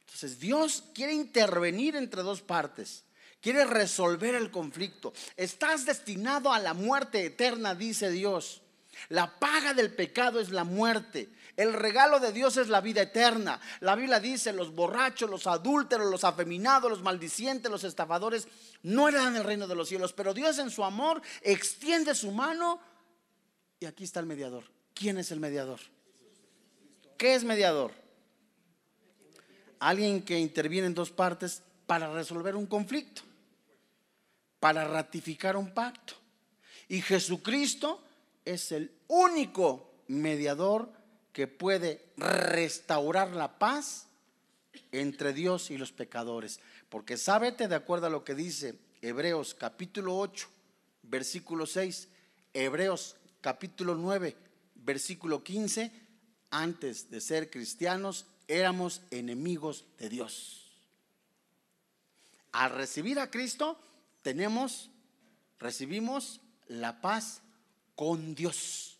Entonces 0.00 0.38
Dios 0.38 0.84
quiere 0.94 1.12
intervenir 1.12 1.96
entre 1.96 2.22
dos 2.22 2.42
partes. 2.42 3.04
Quiere 3.40 3.64
resolver 3.64 4.34
el 4.34 4.50
conflicto. 4.50 5.12
Estás 5.36 5.84
destinado 5.84 6.52
a 6.52 6.58
la 6.58 6.74
muerte 6.74 7.24
eterna, 7.24 7.74
dice 7.74 8.10
Dios. 8.10 8.62
La 9.10 9.38
paga 9.38 9.74
del 9.74 9.94
pecado 9.94 10.40
es 10.40 10.50
la 10.50 10.64
muerte. 10.64 11.30
El 11.56 11.72
regalo 11.72 12.20
de 12.20 12.32
Dios 12.32 12.56
es 12.56 12.68
la 12.68 12.80
vida 12.80 13.02
eterna. 13.02 13.60
La 13.80 13.94
Biblia 13.94 14.18
dice, 14.18 14.52
los 14.52 14.74
borrachos, 14.74 15.30
los 15.30 15.46
adúlteros, 15.46 16.10
los 16.10 16.24
afeminados, 16.24 16.90
los 16.90 17.02
maldicientes, 17.02 17.70
los 17.70 17.84
estafadores, 17.84 18.48
no 18.82 19.08
eran 19.08 19.36
el 19.36 19.44
reino 19.44 19.66
de 19.66 19.74
los 19.74 19.88
cielos. 19.88 20.12
Pero 20.12 20.34
Dios 20.34 20.58
en 20.58 20.70
su 20.70 20.84
amor 20.84 21.22
extiende 21.42 22.14
su 22.14 22.32
mano 22.32 22.80
y 23.80 23.86
aquí 23.86 24.04
está 24.04 24.20
el 24.20 24.26
mediador. 24.26 24.64
¿Quién 24.94 25.18
es 25.18 25.30
el 25.30 25.40
mediador? 25.40 25.80
¿Qué 27.18 27.34
es 27.34 27.42
mediador? 27.42 27.90
Alguien 29.80 30.22
que 30.22 30.38
interviene 30.38 30.86
en 30.86 30.94
dos 30.94 31.10
partes 31.10 31.62
para 31.86 32.12
resolver 32.12 32.54
un 32.54 32.66
conflicto, 32.66 33.22
para 34.60 34.84
ratificar 34.86 35.56
un 35.56 35.74
pacto. 35.74 36.14
Y 36.88 37.02
Jesucristo 37.02 38.02
es 38.44 38.70
el 38.70 38.92
único 39.08 39.90
mediador 40.06 40.90
que 41.32 41.48
puede 41.48 42.06
restaurar 42.16 43.32
la 43.32 43.58
paz 43.58 44.06
entre 44.92 45.32
Dios 45.32 45.72
y 45.72 45.76
los 45.76 45.90
pecadores. 45.90 46.60
Porque 46.88 47.16
sábete 47.16 47.66
de 47.66 47.74
acuerdo 47.74 48.06
a 48.06 48.10
lo 48.10 48.24
que 48.24 48.36
dice 48.36 48.78
Hebreos 49.02 49.54
capítulo 49.54 50.16
8, 50.16 50.48
versículo 51.02 51.66
6, 51.66 52.08
Hebreos 52.54 53.16
capítulo 53.40 53.96
9, 53.96 54.36
versículo 54.76 55.42
15, 55.42 56.07
antes 56.50 57.10
de 57.10 57.20
ser 57.20 57.50
cristianos 57.50 58.26
éramos 58.46 59.02
enemigos 59.10 59.84
de 59.98 60.08
Dios. 60.08 60.72
Al 62.52 62.70
recibir 62.70 63.18
a 63.18 63.30
Cristo 63.30 63.78
tenemos, 64.22 64.90
recibimos 65.58 66.40
la 66.66 67.00
paz 67.00 67.42
con 67.94 68.34
Dios. 68.34 68.98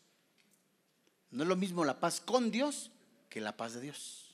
No 1.30 1.42
es 1.42 1.48
lo 1.48 1.56
mismo 1.56 1.84
la 1.84 2.00
paz 2.00 2.20
con 2.20 2.50
Dios 2.50 2.90
que 3.28 3.40
la 3.40 3.56
paz 3.56 3.74
de 3.74 3.80
Dios. 3.80 4.27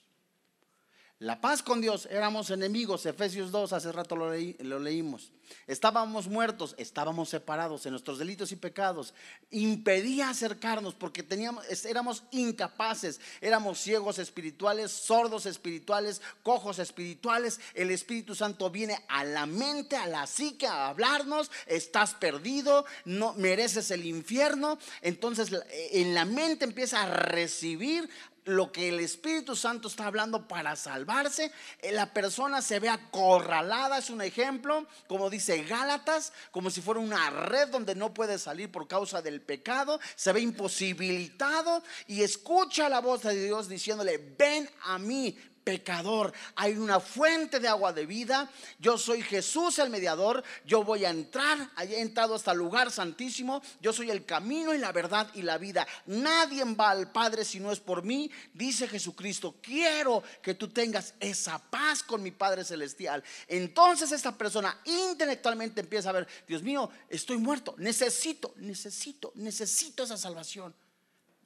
La 1.20 1.40
paz 1.40 1.62
con 1.62 1.80
Dios, 1.80 2.08
éramos 2.10 2.50
enemigos, 2.50 3.06
Efesios 3.06 3.52
2, 3.52 3.72
hace 3.72 3.92
rato 3.92 4.16
lo, 4.16 4.32
lo, 4.32 4.78
leímos. 4.80 5.30
Estábamos 5.68 6.26
muertos, 6.26 6.74
estábamos 6.76 7.28
separados 7.28 7.86
en 7.86 7.92
nuestros 7.92 8.18
delitos 8.18 8.50
y 8.50 8.56
pecados. 8.56 9.14
Impedía 9.50 10.28
acercarnos 10.28 10.94
porque 10.94 11.22
teníamos, 11.22 11.64
éramos 11.84 12.24
incapaces, 12.32 13.20
éramos 13.40 13.78
ciegos 13.78 14.18
espirituales, 14.18 14.90
sordos 14.90 15.46
espirituales, 15.46 16.20
cojos 16.42 16.80
espirituales. 16.80 17.60
El 17.74 17.92
Espíritu 17.92 18.34
Santo 18.34 18.68
viene 18.68 18.98
a 19.08 19.22
la 19.22 19.46
mente, 19.46 19.96
a 19.96 20.08
la 20.08 20.26
psique, 20.26 20.66
a 20.66 20.88
hablarnos. 20.88 21.48
Estás 21.66 22.14
perdido, 22.14 22.86
no 23.04 23.34
mereces 23.34 23.92
el 23.92 24.04
infierno. 24.04 24.78
Entonces 25.00 25.52
en 25.92 26.12
la 26.12 26.24
mente 26.24 26.64
empieza 26.64 27.02
a 27.02 27.06
recibir 27.06 28.10
lo 28.44 28.72
que 28.72 28.88
el 28.88 29.00
Espíritu 29.00 29.56
Santo 29.56 29.88
está 29.88 30.06
hablando 30.06 30.46
para 30.46 30.76
salvarse, 30.76 31.50
eh, 31.80 31.92
la 31.92 32.12
persona 32.12 32.60
se 32.60 32.78
ve 32.78 32.88
acorralada, 32.88 33.98
es 33.98 34.10
un 34.10 34.20
ejemplo, 34.20 34.86
como 35.06 35.30
dice 35.30 35.64
Gálatas, 35.64 36.32
como 36.50 36.70
si 36.70 36.80
fuera 36.80 37.00
una 37.00 37.30
red 37.30 37.68
donde 37.68 37.94
no 37.94 38.12
puede 38.12 38.38
salir 38.38 38.70
por 38.70 38.86
causa 38.86 39.22
del 39.22 39.40
pecado, 39.40 39.98
se 40.16 40.32
ve 40.32 40.40
imposibilitado 40.40 41.82
y 42.06 42.22
escucha 42.22 42.88
la 42.88 43.00
voz 43.00 43.22
de 43.22 43.44
Dios 43.44 43.68
diciéndole, 43.68 44.18
ven 44.38 44.68
a 44.82 44.98
mí, 44.98 45.36
pecador. 45.64 46.32
Hay 46.54 46.76
una 46.76 47.00
fuente 47.00 47.58
de 47.58 47.66
agua 47.66 47.92
de 47.92 48.06
vida. 48.06 48.50
Yo 48.78 48.98
soy 48.98 49.22
Jesús 49.22 49.78
el 49.78 49.90
mediador. 49.90 50.44
Yo 50.64 50.84
voy 50.84 51.04
a 51.04 51.10
entrar. 51.10 51.70
He 51.78 52.00
entrado 52.00 52.34
hasta 52.34 52.52
el 52.52 52.58
lugar 52.58 52.90
santísimo. 52.90 53.62
Yo 53.80 53.92
soy 53.92 54.10
el 54.10 54.24
camino 54.24 54.74
y 54.74 54.78
la 54.78 54.92
verdad 54.92 55.28
y 55.34 55.42
la 55.42 55.58
vida. 55.58 55.86
Nadie 56.06 56.62
va 56.74 56.90
al 56.90 57.10
Padre 57.10 57.44
si 57.44 57.58
no 57.58 57.72
es 57.72 57.80
por 57.80 58.02
mí. 58.02 58.30
Dice 58.52 58.86
Jesucristo, 58.86 59.56
quiero 59.62 60.22
que 60.42 60.54
tú 60.54 60.68
tengas 60.68 61.14
esa 61.18 61.58
paz 61.58 62.02
con 62.02 62.22
mi 62.22 62.30
Padre 62.30 62.64
Celestial. 62.64 63.24
Entonces 63.48 64.12
esta 64.12 64.36
persona 64.36 64.78
intelectualmente 64.84 65.80
empieza 65.80 66.10
a 66.10 66.12
ver, 66.12 66.28
Dios 66.46 66.62
mío, 66.62 66.90
estoy 67.08 67.38
muerto. 67.38 67.74
Necesito, 67.78 68.54
necesito, 68.58 69.32
necesito 69.34 70.04
esa 70.04 70.18
salvación. 70.18 70.74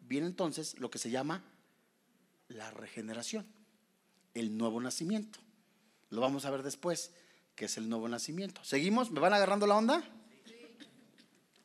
Viene 0.00 0.26
entonces 0.26 0.78
lo 0.78 0.90
que 0.90 0.98
se 0.98 1.10
llama 1.10 1.44
la 2.48 2.70
regeneración 2.70 3.57
el 4.38 4.56
nuevo 4.56 4.80
nacimiento. 4.80 5.38
Lo 6.10 6.20
vamos 6.20 6.44
a 6.44 6.50
ver 6.50 6.62
después, 6.62 7.12
que 7.54 7.66
es 7.66 7.76
el 7.76 7.88
nuevo 7.88 8.08
nacimiento. 8.08 8.62
¿Seguimos? 8.64 9.10
¿Me 9.10 9.20
van 9.20 9.34
agarrando 9.34 9.66
la 9.66 9.76
onda? 9.76 10.02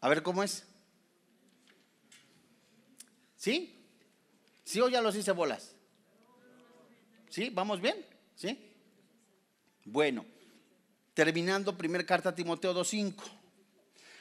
A 0.02 0.10
ver 0.10 0.24
cómo 0.24 0.44
es. 0.44 0.66
¿Sí? 3.38 3.80
¿Sí 4.64 4.82
o 4.82 4.90
ya 4.90 5.02
los 5.02 5.16
hice 5.16 5.32
bolas? 5.32 5.76
¿Sí? 7.30 7.50
¿Vamos 7.50 7.82
bien? 7.82 8.06
¿Sí? 8.36 8.72
Bueno, 9.86 10.26
terminando 11.14 11.78
primer 11.78 12.06
carta 12.06 12.30
a 12.30 12.36
Timoteo 12.36 12.74
2.5. 12.74 13.16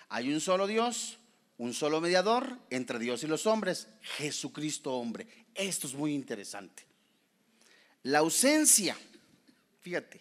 Hay 0.08 0.32
un 0.32 0.40
solo 0.40 0.66
Dios, 0.66 1.18
un 1.58 1.72
solo 1.72 2.00
mediador 2.00 2.58
entre 2.70 2.98
Dios 2.98 3.22
y 3.22 3.26
los 3.26 3.46
hombres, 3.46 3.88
Jesucristo 4.02 4.94
hombre. 4.94 5.26
Esto 5.54 5.86
es 5.86 5.94
muy 5.94 6.14
interesante. 6.14 6.91
La 8.04 8.18
ausencia, 8.18 8.96
fíjate, 9.80 10.20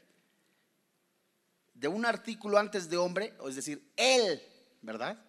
de 1.74 1.88
un 1.88 2.06
artículo 2.06 2.60
antes 2.60 2.90
de 2.90 2.98
hombre, 2.98 3.34
es 3.48 3.56
decir, 3.56 3.92
él, 3.98 4.42
¿verdad? 4.82 5.20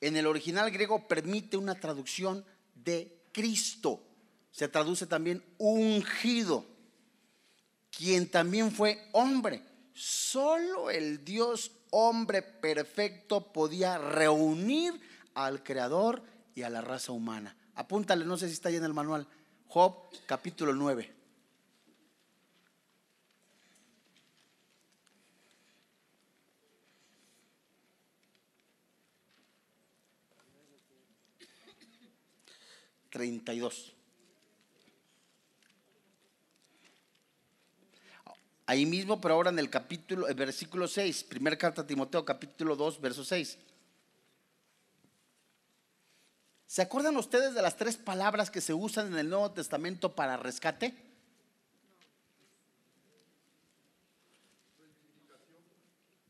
En 0.00 0.16
el 0.16 0.26
original 0.26 0.70
griego 0.70 1.08
permite 1.08 1.56
una 1.56 1.74
traducción 1.74 2.44
de 2.74 3.22
Cristo. 3.32 4.02
Se 4.50 4.68
traduce 4.68 5.06
también 5.06 5.42
ungido, 5.56 6.66
quien 7.90 8.30
también 8.30 8.70
fue 8.72 9.08
hombre. 9.12 9.62
Solo 9.94 10.90
el 10.90 11.24
Dios 11.24 11.72
hombre 11.90 12.42
perfecto 12.42 13.52
podía 13.52 13.96
reunir 13.96 15.00
al 15.32 15.62
Creador 15.62 16.22
y 16.54 16.62
a 16.62 16.68
la 16.68 16.82
raza 16.82 17.12
humana. 17.12 17.56
Apúntale, 17.74 18.26
no 18.26 18.36
sé 18.36 18.48
si 18.48 18.54
está 18.54 18.68
ahí 18.68 18.76
en 18.76 18.84
el 18.84 18.92
manual. 18.92 19.26
Job 19.68 20.10
capítulo 20.26 20.74
9. 20.74 21.15
32. 33.10 33.92
Ahí 38.66 38.84
mismo, 38.84 39.20
pero 39.20 39.34
ahora 39.34 39.50
en 39.50 39.58
el 39.60 39.70
capítulo, 39.70 40.26
el 40.26 40.34
versículo 40.34 40.88
6, 40.88 41.24
primera 41.24 41.56
carta 41.56 41.82
a 41.82 41.86
Timoteo, 41.86 42.24
capítulo 42.24 42.74
2, 42.74 43.00
verso 43.00 43.24
6. 43.24 43.58
¿Se 46.66 46.82
acuerdan 46.82 47.16
ustedes 47.16 47.54
de 47.54 47.62
las 47.62 47.76
tres 47.76 47.96
palabras 47.96 48.50
que 48.50 48.60
se 48.60 48.74
usan 48.74 49.06
en 49.06 49.18
el 49.18 49.30
Nuevo 49.30 49.52
Testamento 49.52 50.16
para 50.16 50.36
rescate? 50.36 50.94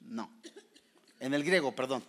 No, 0.00 0.30
en 1.20 1.32
el 1.32 1.42
griego, 1.42 1.74
perdón. 1.74 2.04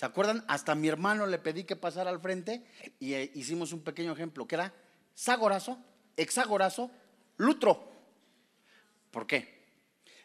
¿Se 0.00 0.06
acuerdan? 0.06 0.42
Hasta 0.48 0.72
a 0.72 0.74
mi 0.74 0.88
hermano 0.88 1.26
le 1.26 1.36
pedí 1.36 1.64
que 1.64 1.76
pasara 1.76 2.08
al 2.08 2.20
frente 2.20 2.64
y 2.98 3.12
eh, 3.12 3.30
hicimos 3.34 3.74
un 3.74 3.82
pequeño 3.82 4.14
ejemplo, 4.14 4.48
que 4.48 4.54
era 4.54 4.72
sagorazo, 5.12 5.76
hexagorazo, 6.16 6.90
lutro. 7.36 7.86
¿Por 9.10 9.26
qué? 9.26 9.62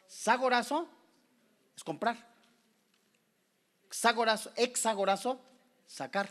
Sagorazo 0.07 0.87
es 1.75 1.83
comprar. 1.83 2.25
Sagorazo, 3.91 4.49
hexagorazo, 4.55 5.41
sacar. 5.85 6.29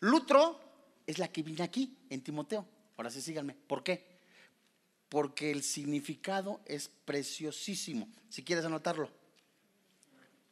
Lutro 0.00 0.58
es 1.06 1.20
la 1.20 1.28
que 1.28 1.44
viene 1.44 1.62
aquí 1.62 1.96
en 2.10 2.24
Timoteo. 2.24 2.66
Ahora 2.96 3.10
sí 3.10 3.22
síganme. 3.22 3.54
¿Por 3.54 3.84
qué? 3.84 4.18
Porque 5.08 5.52
el 5.52 5.62
significado 5.62 6.60
es 6.66 6.88
preciosísimo. 6.88 8.08
Si 8.28 8.42
quieres 8.42 8.64
anotarlo. 8.64 9.08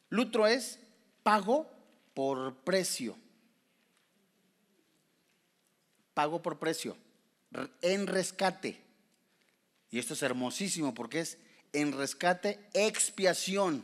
Lutro 0.08 0.46
es 0.46 0.78
pago 1.24 1.79
por 2.20 2.54
precio. 2.56 3.16
Pago 6.12 6.42
por 6.42 6.58
precio. 6.58 6.94
En 7.80 8.06
rescate. 8.06 8.78
Y 9.90 9.98
esto 9.98 10.12
es 10.12 10.22
hermosísimo 10.22 10.92
porque 10.92 11.20
es 11.20 11.38
en 11.72 11.96
rescate, 11.96 12.60
expiación. 12.74 13.82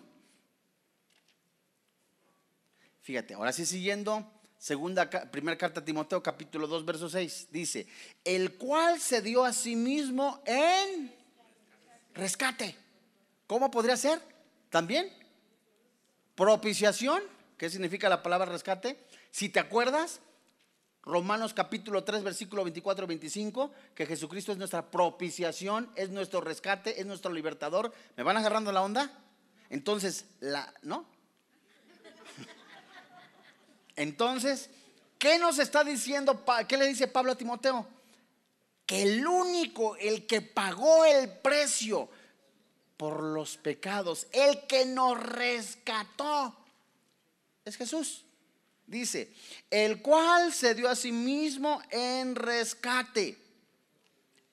Fíjate, 3.01 3.33
ahora 3.33 3.55
sí 3.55 3.65
siguiendo, 3.65 4.31
segunda, 4.59 5.09
primera 5.09 5.57
carta 5.57 5.81
a 5.81 5.85
Timoteo, 5.87 6.23
capítulo 6.23 6.67
2, 6.67 6.85
verso 6.85 7.09
6, 7.09 7.49
dice, 7.51 7.87
el 8.23 8.59
cual 8.59 9.01
se 9.01 9.23
dio 9.23 9.47
a 9.47 9.55
sí 9.55 9.77
mismo 9.77 10.43
en 10.45 11.11
rescate. 12.13 12.77
¿Cómo 13.47 13.71
podría 13.71 13.97
ser? 13.97 14.21
También 14.69 15.11
propiciación, 16.35 17.23
¿qué 17.57 17.71
significa 17.71 18.09
la 18.09 18.23
palabra 18.23 18.51
rescate? 18.51 18.99
Si 19.31 19.49
te 19.49 19.61
acuerdas, 19.61 20.21
Romanos 21.07 21.55
capítulo 21.55 22.03
3, 22.03 22.25
versículo 22.25 22.65
24, 22.65 23.07
25, 23.07 23.71
que 23.95 24.07
Jesucristo 24.07 24.51
es 24.51 24.59
nuestra 24.59 24.91
propiciación, 24.91 25.89
es 25.95 26.11
nuestro 26.11 26.41
rescate, 26.41 27.01
es 27.01 27.07
nuestro 27.07 27.33
libertador. 27.33 27.93
¿Me 28.17 28.25
van 28.25 28.37
agarrando 28.37 28.73
la 28.73 28.83
onda? 28.83 29.13
Entonces, 29.71 30.25
la, 30.41 30.75
¿no? 30.83 31.07
Entonces, 33.97 34.69
¿qué 35.17 35.39
nos 35.39 35.61
está 35.61 35.85
diciendo? 35.85 36.45
¿Qué 36.67 36.77
le 36.77 36.89
dice 36.89 37.07
Pablo 37.07 37.33
a 37.33 37.37
Timoteo? 37.37 37.87
Que 38.85 39.03
el 39.03 39.25
único, 39.25 39.95
el 39.97 40.27
que 40.27 40.41
pagó 40.41 41.05
el 41.05 41.31
precio 41.39 42.09
por 42.97 43.23
los 43.23 43.57
pecados, 43.59 44.27
el 44.33 44.67
que 44.67 44.87
nos 44.87 45.23
rescató, 45.23 46.57
es 47.67 47.77
Jesús. 47.77 48.25
Dice, 48.87 49.35
el 49.69 50.01
cual 50.01 50.53
se 50.53 50.75
dio 50.75 50.89
a 50.89 50.95
sí 50.95 51.11
mismo 51.11 51.83
en 51.91 52.37
rescate. 52.37 53.37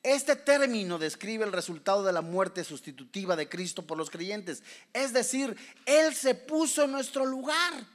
Este 0.02 0.36
término 0.36 0.98
describe 0.98 1.46
el 1.46 1.54
resultado 1.54 2.04
de 2.04 2.12
la 2.12 2.22
muerte 2.22 2.64
sustitutiva 2.64 3.36
de 3.36 3.48
Cristo 3.48 3.84
por 3.84 3.98
los 3.98 4.10
creyentes. 4.10 4.64
Es 4.92 5.14
decir, 5.14 5.56
Él 5.86 6.14
se 6.16 6.34
puso 6.34 6.84
en 6.84 6.92
nuestro 6.92 7.26
lugar. 7.26 7.86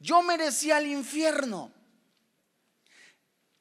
Yo 0.00 0.22
merecía 0.22 0.78
el 0.78 0.86
infierno. 0.86 1.70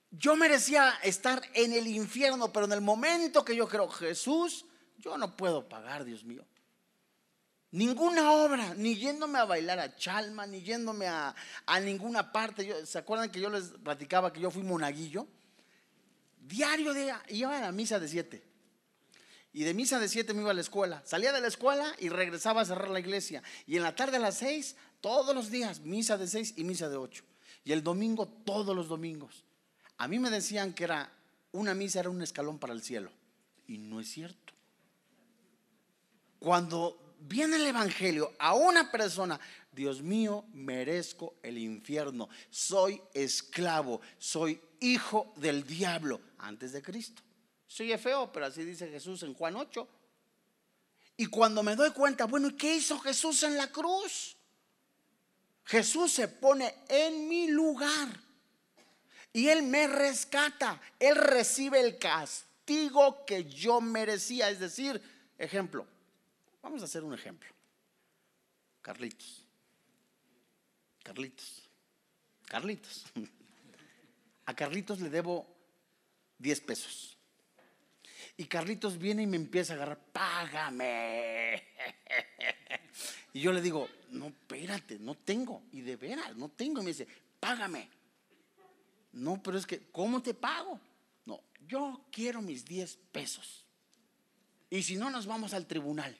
Yo 0.10 0.38
merecía 0.38 0.94
estar 1.04 1.42
en 1.54 1.74
el 1.74 1.86
infierno, 1.88 2.52
pero 2.54 2.66
en 2.66 2.72
el 2.72 2.82
momento 2.82 3.44
que 3.44 3.56
yo 3.56 3.68
creo 3.68 3.90
Jesús, 3.90 4.66
yo 4.98 5.18
no 5.18 5.36
puedo 5.36 5.68
pagar, 5.68 6.06
Dios 6.06 6.24
mío. 6.24 6.46
Ninguna 7.72 8.32
obra, 8.32 8.74
ni 8.76 8.96
yéndome 8.96 9.40
a 9.40 9.46
bailar 9.46 9.80
a 9.80 9.96
Chalma, 9.96 10.48
ni 10.48 10.62
yéndome 10.62 11.08
a, 11.08 11.36
ninguna 11.82 12.32
parte. 12.32 12.86
¿Se 12.86 12.98
acuerdan 12.98 13.30
que 13.30 13.42
yo 13.42 13.50
les 13.50 13.66
platicaba 13.84 14.32
que 14.32 14.40
yo 14.40 14.50
fui 14.50 14.64
monaguillo? 14.64 15.28
Diario 16.40 16.94
de, 16.94 17.14
iba 17.30 17.58
a 17.58 17.62
la 17.62 17.72
misa 17.74 18.00
de 18.00 18.08
siete. 18.08 18.44
Y 19.52 19.64
de 19.64 19.74
misa 19.74 20.00
de 20.00 20.08
siete 20.08 20.34
me 20.34 20.42
iba 20.42 20.52
a 20.52 20.54
la 20.54 20.62
escuela. 20.62 21.02
Salía 21.06 21.34
de 21.34 21.42
la 21.42 21.48
escuela 21.48 21.94
y 22.00 22.08
regresaba 22.08 22.62
a 22.62 22.66
cerrar 22.66 22.90
la 22.90 23.00
iglesia. 23.00 23.44
Y 23.66 23.76
en 23.76 23.84
la 23.84 23.96
tarde 23.96 24.16
a 24.16 24.20
las 24.22 24.38
seis, 24.38 24.78
todos 25.02 25.36
los 25.36 25.50
días, 25.50 25.82
misa 25.82 26.18
de 26.18 26.28
seis 26.28 26.54
y 26.56 26.64
misa 26.64 26.88
de 26.88 26.96
ocho. 26.96 27.26
Y 27.66 27.74
el 27.74 27.84
domingo, 27.84 28.28
todos 28.28 28.74
los 28.74 28.88
domingos. 28.88 29.44
A 29.98 30.08
mí 30.08 30.20
me 30.20 30.30
decían 30.30 30.74
que 30.74 30.86
era 30.86 31.12
una 31.52 31.74
misa 31.74 32.00
era 32.00 32.10
un 32.10 32.22
escalón 32.22 32.60
para 32.60 32.74
el 32.74 32.82
cielo. 32.82 33.12
Y 33.68 33.78
no 33.78 34.00
es 34.00 34.10
cierto. 34.10 34.54
Cuando 36.40 37.07
viene 37.20 37.58
el 37.58 37.68
Evangelio 37.68 38.34
a 38.40 38.56
una 38.56 38.92
persona, 38.92 39.40
Dios 39.72 40.02
mío, 40.02 40.46
merezco 40.54 41.36
el 41.44 41.58
infierno, 41.58 42.30
soy 42.50 43.02
esclavo, 43.14 44.02
soy 44.18 44.60
hijo 44.80 45.34
del 45.38 45.66
diablo 45.66 46.20
antes 46.38 46.72
de 46.72 46.82
Cristo. 46.82 47.22
Soy 47.68 47.96
feo, 47.98 48.32
pero 48.32 48.46
así 48.46 48.64
dice 48.64 48.90
Jesús 48.90 49.24
en 49.24 49.34
Juan 49.34 49.56
8. 49.56 49.88
Y 51.18 51.26
cuando 51.26 51.64
me 51.64 51.76
doy 51.76 51.92
cuenta, 51.92 52.26
bueno, 52.26 52.56
¿qué 52.56 52.76
hizo 52.76 53.00
Jesús 53.00 53.44
en 53.44 53.58
la 53.58 53.72
cruz? 53.72 54.38
Jesús 55.66 56.14
se 56.14 56.28
pone 56.28 56.74
en 56.88 57.28
mi 57.28 57.48
lugar 57.48 58.08
y 59.34 59.50
Él 59.50 59.64
me 59.64 59.88
rescata. 59.88 60.80
Él 61.00 61.16
recibe 61.16 61.80
el 61.80 61.98
castigo 61.98 63.26
que 63.26 63.46
yo 63.46 63.82
merecía. 63.82 64.50
Es 64.50 64.60
decir, 64.60 65.02
ejemplo, 65.38 65.86
Vamos 66.68 66.82
a 66.82 66.86
hacer 66.86 67.02
un 67.02 67.14
ejemplo. 67.14 67.50
Carlitos. 68.82 69.42
Carlitos. 71.02 71.62
Carlitos. 72.46 73.06
A 74.44 74.54
Carlitos 74.54 75.00
le 75.00 75.10
debo 75.10 75.48
10 76.38 76.60
pesos. 76.60 77.18
Y 78.36 78.48
Carlitos 78.48 78.98
viene 78.98 79.24
y 79.24 79.28
me 79.28 79.38
empieza 79.38 79.72
a 79.72 79.76
agarrar, 79.78 79.98
págame. 80.12 81.64
Y 83.32 83.40
yo 83.40 83.54
le 83.54 83.62
digo, 83.62 83.88
no, 84.10 84.28
espérate, 84.28 85.00
no 85.00 85.16
tengo. 85.16 85.64
Y 85.72 85.80
de 85.80 85.96
veras, 85.96 86.36
no 86.36 86.50
tengo. 86.50 86.82
Y 86.82 86.84
me 86.84 86.92
dice, 86.92 87.08
págame. 87.40 87.90
No, 89.14 89.42
pero 89.42 89.58
es 89.58 89.66
que, 89.66 89.90
¿cómo 89.90 90.22
te 90.22 90.34
pago? 90.34 90.82
No, 91.24 91.40
yo 91.66 92.08
quiero 92.12 92.42
mis 92.42 92.66
10 92.66 92.98
pesos. 93.14 93.64
Y 94.70 94.84
si 94.84 94.98
no, 94.98 95.10
nos 95.10 95.26
vamos 95.26 95.54
al 95.54 95.66
tribunal. 95.66 96.20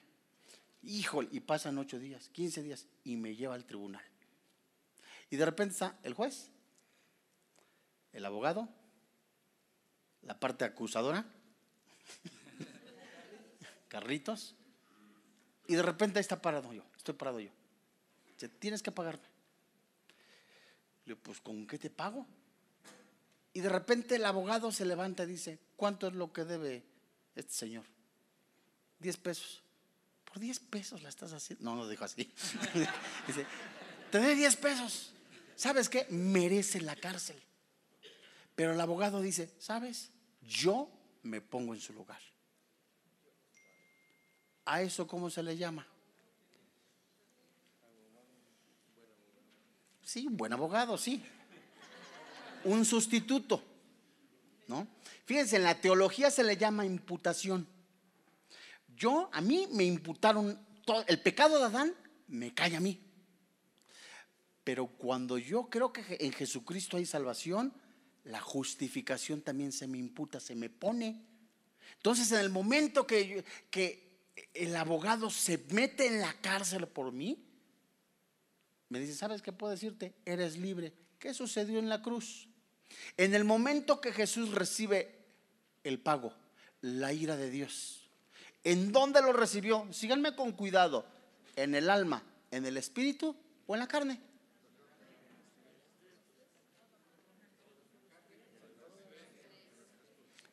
Híjole, 0.82 1.28
y 1.32 1.40
pasan 1.40 1.78
ocho 1.78 1.98
días, 1.98 2.28
15 2.30 2.62
días, 2.62 2.86
y 3.04 3.16
me 3.16 3.34
lleva 3.34 3.54
al 3.54 3.64
tribunal. 3.64 4.04
Y 5.30 5.36
de 5.36 5.44
repente 5.44 5.72
está 5.72 5.98
el 6.02 6.14
juez, 6.14 6.50
el 8.12 8.24
abogado, 8.24 8.68
la 10.22 10.38
parte 10.38 10.64
acusadora, 10.64 11.26
Carritos, 13.88 14.54
y 15.66 15.74
de 15.74 15.82
repente 15.82 16.20
está 16.20 16.40
parado 16.40 16.72
yo, 16.72 16.84
estoy 16.96 17.14
parado 17.14 17.40
yo. 17.40 17.50
Dice, 18.32 18.48
tienes 18.48 18.82
que 18.82 18.92
pagarme. 18.92 19.26
Le 21.04 21.14
digo, 21.14 21.20
pues 21.22 21.40
¿con 21.40 21.66
qué 21.66 21.78
te 21.78 21.90
pago? 21.90 22.26
Y 23.52 23.60
de 23.60 23.68
repente 23.68 24.16
el 24.16 24.24
abogado 24.24 24.70
se 24.72 24.84
levanta 24.84 25.24
y 25.24 25.26
dice, 25.26 25.58
¿cuánto 25.76 26.06
es 26.06 26.14
lo 26.14 26.32
que 26.32 26.44
debe 26.44 26.84
este 27.34 27.52
señor? 27.52 27.84
Diez 28.98 29.16
pesos. 29.16 29.62
Por 30.28 30.40
10 30.40 30.60
pesos 30.60 31.02
la 31.02 31.08
estás 31.08 31.32
haciendo. 31.32 31.64
No, 31.64 31.76
no 31.76 31.88
dijo 31.88 32.04
así. 32.04 32.24
Dice, 33.26 33.46
te 34.10 34.18
doy 34.18 34.34
10 34.34 34.56
pesos. 34.56 35.12
¿Sabes 35.56 35.88
qué? 35.88 36.06
Merece 36.10 36.80
la 36.80 36.94
cárcel. 36.94 37.42
Pero 38.54 38.72
el 38.72 38.80
abogado 38.80 39.20
dice, 39.20 39.54
¿sabes? 39.58 40.10
Yo 40.42 40.90
me 41.22 41.40
pongo 41.40 41.74
en 41.74 41.80
su 41.80 41.92
lugar. 41.92 42.20
¿A 44.64 44.82
eso 44.82 45.06
cómo 45.06 45.30
se 45.30 45.42
le 45.42 45.56
llama? 45.56 45.86
Sí, 50.02 50.26
buen 50.30 50.52
abogado, 50.52 50.98
sí. 50.98 51.22
Un 52.64 52.84
sustituto. 52.84 53.62
¿No? 54.66 54.86
Fíjense, 55.24 55.56
en 55.56 55.64
la 55.64 55.80
teología 55.80 56.30
se 56.30 56.44
le 56.44 56.56
llama 56.56 56.84
imputación. 56.84 57.66
Yo, 58.98 59.30
a 59.32 59.40
mí 59.40 59.68
me 59.72 59.84
imputaron 59.84 60.58
todo, 60.84 61.04
el 61.06 61.20
pecado 61.20 61.58
de 61.58 61.64
Adán, 61.66 61.94
me 62.26 62.52
cae 62.52 62.76
a 62.76 62.80
mí. 62.80 63.00
Pero 64.64 64.86
cuando 64.86 65.38
yo 65.38 65.70
creo 65.70 65.92
que 65.92 66.02
en 66.20 66.32
Jesucristo 66.32 66.96
hay 66.96 67.06
salvación, 67.06 67.72
la 68.24 68.40
justificación 68.40 69.40
también 69.40 69.72
se 69.72 69.86
me 69.86 69.98
imputa, 69.98 70.40
se 70.40 70.54
me 70.54 70.68
pone. 70.68 71.24
Entonces, 71.96 72.30
en 72.32 72.40
el 72.40 72.50
momento 72.50 73.06
que, 73.06 73.44
que 73.70 74.08
el 74.52 74.76
abogado 74.76 75.30
se 75.30 75.58
mete 75.70 76.06
en 76.06 76.20
la 76.20 76.34
cárcel 76.40 76.86
por 76.88 77.12
mí, 77.12 77.44
me 78.88 79.00
dice, 79.00 79.14
¿sabes 79.14 79.42
qué 79.42 79.52
puedo 79.52 79.70
decirte? 79.70 80.14
Eres 80.24 80.56
libre. 80.56 80.92
¿Qué 81.18 81.34
sucedió 81.34 81.78
en 81.78 81.88
la 81.88 82.02
cruz? 82.02 82.48
En 83.16 83.34
el 83.34 83.44
momento 83.44 84.00
que 84.00 84.12
Jesús 84.12 84.52
recibe 84.52 85.26
el 85.84 86.00
pago, 86.00 86.34
la 86.80 87.12
ira 87.12 87.36
de 87.36 87.50
Dios, 87.50 87.97
¿En 88.68 88.92
dónde 88.92 89.22
lo 89.22 89.32
recibió? 89.32 89.90
Síganme 89.94 90.36
con 90.36 90.52
cuidado. 90.52 91.06
¿En 91.56 91.74
el 91.74 91.88
alma, 91.88 92.22
en 92.50 92.66
el 92.66 92.76
espíritu 92.76 93.34
o 93.66 93.74
en 93.74 93.80
la 93.80 93.88
carne? 93.88 94.20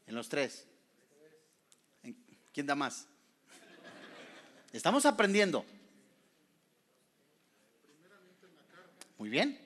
En 0.07 0.15
los 0.15 0.29
tres. 0.29 0.65
¿Quién 2.53 2.65
da 2.65 2.73
más? 2.73 3.05
Estamos 4.71 5.05
aprendiendo. 5.05 5.65
Muy 9.17 9.27
bien. 9.27 9.59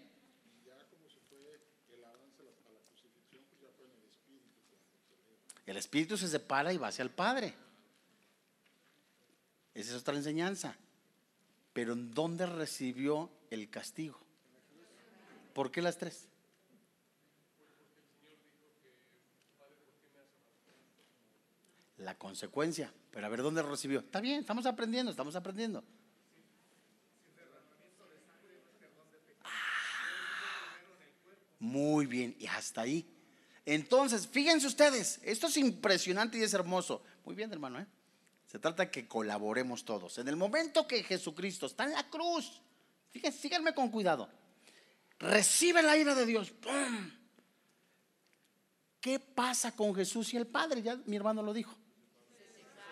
El 5.68 5.78
espíritu 5.78 6.18
se 6.18 6.28
separa 6.28 6.74
y 6.74 6.78
va 6.78 6.88
hacia 6.88 7.04
el 7.04 7.12
Padre. 7.12 7.69
Esa 9.74 9.96
es 9.96 10.02
otra 10.02 10.16
enseñanza. 10.16 10.76
Pero 11.74 11.94
¿en 11.94 12.12
dónde 12.12 12.46
recibió 12.46 13.30
el 13.50 13.70
castigo? 13.70 14.20
¿Por 15.54 15.72
qué 15.72 15.82
las 15.82 15.98
tres? 15.98 16.30
la 22.00 22.16
consecuencia. 22.16 22.92
Pero 23.12 23.26
a 23.26 23.30
ver 23.30 23.42
dónde 23.42 23.62
recibió. 23.62 24.00
Está 24.00 24.22
bien, 24.22 24.40
estamos 24.40 24.66
aprendiendo, 24.66 25.12
estamos 25.12 25.36
aprendiendo. 25.36 25.84
Ah, 29.44 29.50
muy 31.60 32.06
bien, 32.06 32.36
y 32.40 32.48
hasta 32.48 32.82
ahí. 32.82 33.08
Entonces, 33.66 34.28
fíjense 34.28 34.66
ustedes, 34.66 35.20
esto 35.24 35.48
es 35.48 35.58
impresionante 35.58 36.38
y 36.38 36.44
es 36.44 36.54
hermoso. 36.54 37.04
Muy 37.26 37.36
bien, 37.36 37.52
hermano, 37.52 37.80
¿eh? 37.80 37.86
Se 38.50 38.58
trata 38.58 38.86
de 38.86 38.92
que 38.92 39.08
colaboremos 39.08 39.86
todos. 39.86 40.18
En 40.18 40.28
el 40.28 40.36
momento 40.36 40.88
que 40.88 41.04
Jesucristo 41.04 41.68
está 41.68 41.84
en 41.84 41.92
la 41.92 42.10
cruz, 42.10 42.60
fíjense, 43.12 43.38
síganme 43.38 43.76
con 43.76 43.90
cuidado, 43.90 44.28
recibe 45.20 45.84
la 45.84 45.96
ira 45.96 46.16
de 46.16 46.26
Dios. 46.26 46.52
¿Qué 49.00 49.20
pasa 49.20 49.76
con 49.76 49.94
Jesús 49.94 50.34
y 50.34 50.38
el 50.38 50.48
Padre? 50.48 50.82
Ya 50.82 50.96
mi 51.06 51.16
hermano 51.16 51.44
lo 51.44 51.54
dijo. 51.54 51.78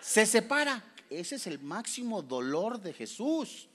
Se 0.00 0.26
separa. 0.26 0.94
Ese 1.10 1.34
es 1.34 1.46
el 1.48 1.58
máximo 1.58 2.22
dolor 2.22 2.80
de 2.80 2.92
Jesús. 2.92 3.68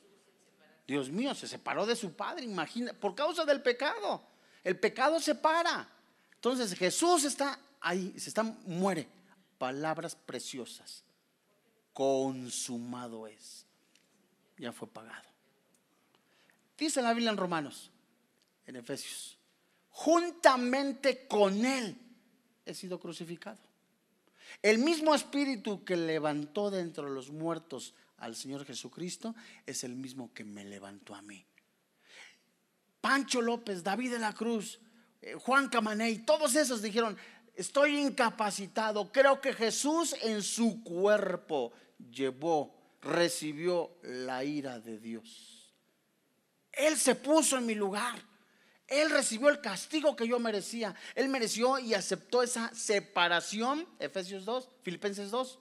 Dios 0.88 1.10
mío, 1.10 1.36
se 1.36 1.50
separó 1.50 1.86
de 1.86 1.98
su 1.98 2.14
Padre, 2.14 2.46
imagina, 2.46 2.94
por 2.94 3.14
causa 3.14 3.44
del 3.44 3.62
pecado. 3.62 4.26
El 4.64 4.80
pecado 4.80 5.20
separa. 5.20 5.90
Entonces 6.36 6.76
Jesús 6.76 7.26
está 7.26 7.60
ahí, 7.82 8.14
se 8.18 8.30
está, 8.30 8.44
muere. 8.44 9.10
Palabras 9.58 10.16
preciosas. 10.16 11.04
Consumado 11.94 13.28
es. 13.28 13.66
Ya 14.58 14.72
fue 14.72 14.88
pagado. 14.88 15.30
Dice 16.78 17.02
la 17.02 17.14
Biblia 17.14 17.32
en 17.32 17.38
Romanos, 17.38 17.92
en 18.66 18.76
Efesios, 18.76 19.38
juntamente 19.90 21.28
con 21.28 21.64
Él 21.66 21.98
he 22.66 22.74
sido 22.74 23.00
crucificado. 23.00 23.60
El 24.62 24.80
mismo 24.80 25.16
espíritu 25.16 25.84
que 25.84 25.96
levantó 25.96 26.70
de 26.72 26.82
entre 26.82 27.10
los 27.10 27.32
muertos 27.32 27.94
al 28.18 28.36
Señor 28.36 28.66
Jesucristo 28.66 29.36
es 29.66 29.84
el 29.84 29.96
mismo 29.96 30.34
que 30.34 30.44
me 30.44 30.64
levantó 30.66 31.16
a 31.16 31.22
mí. 31.22 31.46
Pancho 33.02 33.42
López, 33.42 33.84
David 33.84 34.12
de 34.12 34.20
la 34.20 34.34
Cruz, 34.34 34.80
eh, 35.22 35.36
Juan 35.36 35.68
Camaney, 35.68 36.20
todos 36.20 36.56
esos 36.56 36.82
dijeron, 36.82 37.18
estoy 37.56 38.00
incapacitado. 38.00 39.12
Creo 39.12 39.42
que 39.42 39.54
Jesús 39.54 40.16
en 40.22 40.42
su 40.42 40.84
cuerpo 40.84 41.74
llevó, 42.12 42.76
recibió 43.02 43.92
la 44.04 44.44
ira 44.44 44.80
de 44.80 45.00
Dios. 45.00 45.74
Él 46.72 46.98
se 46.98 47.16
puso 47.16 47.58
en 47.58 47.66
mi 47.66 47.76
lugar. 47.76 48.20
Él 48.88 49.10
recibió 49.10 49.50
el 49.50 49.62
castigo 49.62 50.16
que 50.16 50.28
yo 50.28 50.40
merecía. 50.40 50.94
Él 51.16 51.30
mereció 51.30 51.80
y 51.80 51.94
aceptó 51.94 52.44
esa 52.44 52.74
separación. 52.76 53.88
Efesios 54.00 54.46
2, 54.46 54.70
Filipenses 54.84 55.32
2. 55.32 55.60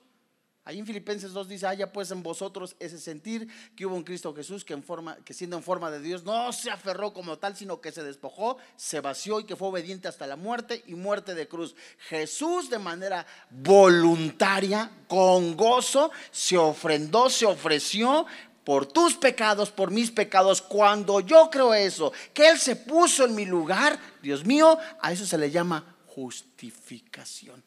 Ahí 0.64 0.79
en 0.79 0.87
Filipenses 0.87 1.33
2 1.33 1.48
dice, 1.48 1.66
haya 1.66 1.92
pues 1.92 2.12
en 2.12 2.22
vosotros 2.22 2.77
ese 2.79 3.01
sentir 3.01 3.48
que 3.75 3.85
hubo 3.85 3.96
en 3.96 4.05
Cristo 4.05 4.33
Jesús, 4.33 4.64
que, 4.64 4.75
en 4.75 4.85
forma, 4.85 5.16
que 5.25 5.35
siendo 5.35 5.57
en 5.57 5.62
forma 5.64 5.90
de 5.90 6.01
Dios 6.01 6.22
no 6.22 6.53
se 6.53 6.70
aferró 6.70 7.12
como 7.12 7.37
tal, 7.37 7.57
sino 7.57 7.81
que 7.81 7.90
se 7.90 8.05
despojó, 8.05 8.59
se 8.77 9.01
vació 9.01 9.40
y 9.40 9.44
que 9.44 9.57
fue 9.57 9.68
obediente 9.68 10.07
hasta 10.07 10.25
la 10.29 10.37
muerte 10.37 10.85
y 10.87 10.94
muerte 10.94 11.35
de 11.35 11.48
cruz. 11.48 11.75
Jesús 12.09 12.70
de 12.70 12.79
manera 12.79 13.27
voluntaria, 13.51 14.88
con 15.09 15.57
gozo, 15.57 16.12
se 16.31 16.57
ofrendó, 16.57 17.29
se 17.29 17.44
ofreció 17.44 18.25
por 18.62 18.87
tus 18.87 19.16
pecados, 19.16 19.72
por 19.72 19.90
mis 19.90 20.12
pecados, 20.12 20.62
cuando 20.62 21.18
yo 21.18 21.51
creo 21.51 21.75
eso, 21.75 22.12
que 22.33 22.48
Él 22.48 22.59
se 22.61 22.77
puso 22.77 23.25
en 23.25 23.35
mi 23.35 23.46
lugar, 23.46 23.98
Dios 24.22 24.44
mío, 24.44 24.79
a 25.01 25.11
eso 25.11 25.27
se 25.27 25.38
le 25.38 25.51
llama 25.51 25.96
justificación. 26.07 27.64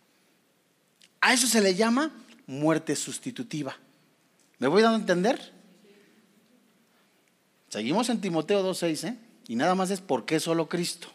A 1.19 1.33
eso 1.33 1.47
se 1.47 1.59
le 1.59 1.75
llama 1.75 2.11
muerte 2.47 2.95
sustitutiva. 2.95 3.75
¿Me 4.59 4.67
voy 4.67 4.81
dando 4.81 4.97
a 4.97 5.01
entender? 5.01 5.53
Seguimos 7.69 8.09
en 8.09 8.21
Timoteo 8.21 8.63
2.6, 8.63 9.09
¿eh? 9.09 9.17
Y 9.47 9.55
nada 9.55 9.75
más 9.75 9.91
es 9.91 10.01
porque 10.01 10.39
solo 10.39 10.69
Cristo. 10.69 11.09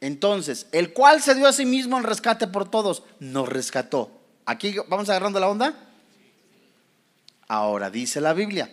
Entonces, 0.00 0.66
el 0.72 0.92
cual 0.92 1.22
se 1.22 1.34
dio 1.34 1.46
a 1.46 1.52
sí 1.52 1.64
mismo 1.64 1.96
el 1.96 2.04
rescate 2.04 2.48
por 2.48 2.68
todos, 2.68 3.02
nos 3.20 3.48
rescató. 3.48 4.10
Aquí 4.44 4.74
vamos 4.88 5.08
agarrando 5.08 5.38
la 5.40 5.48
onda. 5.48 5.74
Ahora 7.48 7.90
dice 7.90 8.20
la 8.20 8.32
Biblia, 8.32 8.70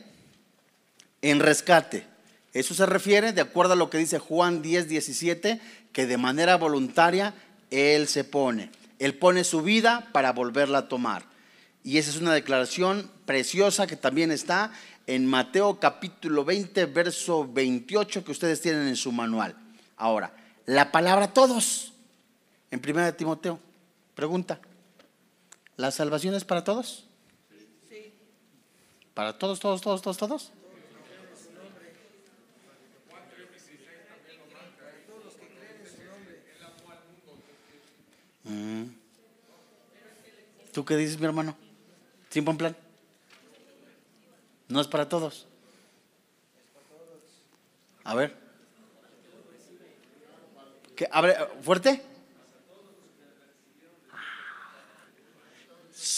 en 1.22 1.40
rescate. 1.40 2.08
Eso 2.54 2.74
se 2.74 2.86
refiere, 2.86 3.32
de 3.32 3.42
acuerdo 3.42 3.74
a 3.74 3.76
lo 3.76 3.90
que 3.90 4.00
dice 4.00 4.18
Juan 4.18 4.62
10, 4.62 4.90
17, 4.90 5.62
que 5.94 6.08
de 6.08 6.18
manera 6.18 6.58
voluntaria 6.58 7.34
Él 7.70 8.08
se 8.08 8.24
pone. 8.24 8.72
Él 9.00 9.16
pone 9.18 9.44
su 9.44 9.62
vida 9.62 10.10
para 10.12 10.34
volverla 10.34 10.80
a 10.80 10.88
tomar. 10.88 11.24
Y 11.84 11.98
esa 11.98 12.10
es 12.12 12.18
una 12.18 12.34
declaración 12.34 13.10
preciosa 13.26 13.88
que 13.88 13.96
también 13.96 14.32
está 14.32 14.72
en 15.08 15.26
Mateo 15.26 15.80
capítulo 15.80 16.46
20, 16.46 16.86
verso 16.86 17.52
28 17.52 18.24
que 18.24 18.32
ustedes 18.32 18.62
tienen 18.62 18.88
en 18.88 18.96
su 18.96 19.12
manual. 19.12 19.56
Ahora, 19.96 20.34
la 20.66 20.92
palabra 20.92 21.34
todos, 21.34 21.94
en 22.70 22.80
primera 22.80 23.06
de 23.06 23.14
Timoteo, 23.14 23.60
pregunta, 24.14 24.60
¿la 25.78 25.90
salvación 25.92 26.36
es 26.36 26.44
para 26.44 26.64
todos? 26.64 27.06
¿Para 29.14 29.38
todos, 29.38 29.60
todos, 29.60 29.82
todos, 29.82 30.02
todos, 30.02 30.18
todos? 30.18 30.52
¿Tú 40.74 40.86
qué 40.86 40.96
dices, 40.96 41.20
mi 41.20 41.26
hermano? 41.26 41.56
¿Sin 42.30 42.46
buen 42.46 42.58
plan? 42.58 42.76
No 44.68 44.82
es 44.82 44.88
para 44.88 45.10
todos. 45.10 45.48
A 48.04 48.16
ver. 48.16 48.36
¿Qué? 50.96 51.08
¿Abre 51.12 51.36
fuerte? 51.62 52.04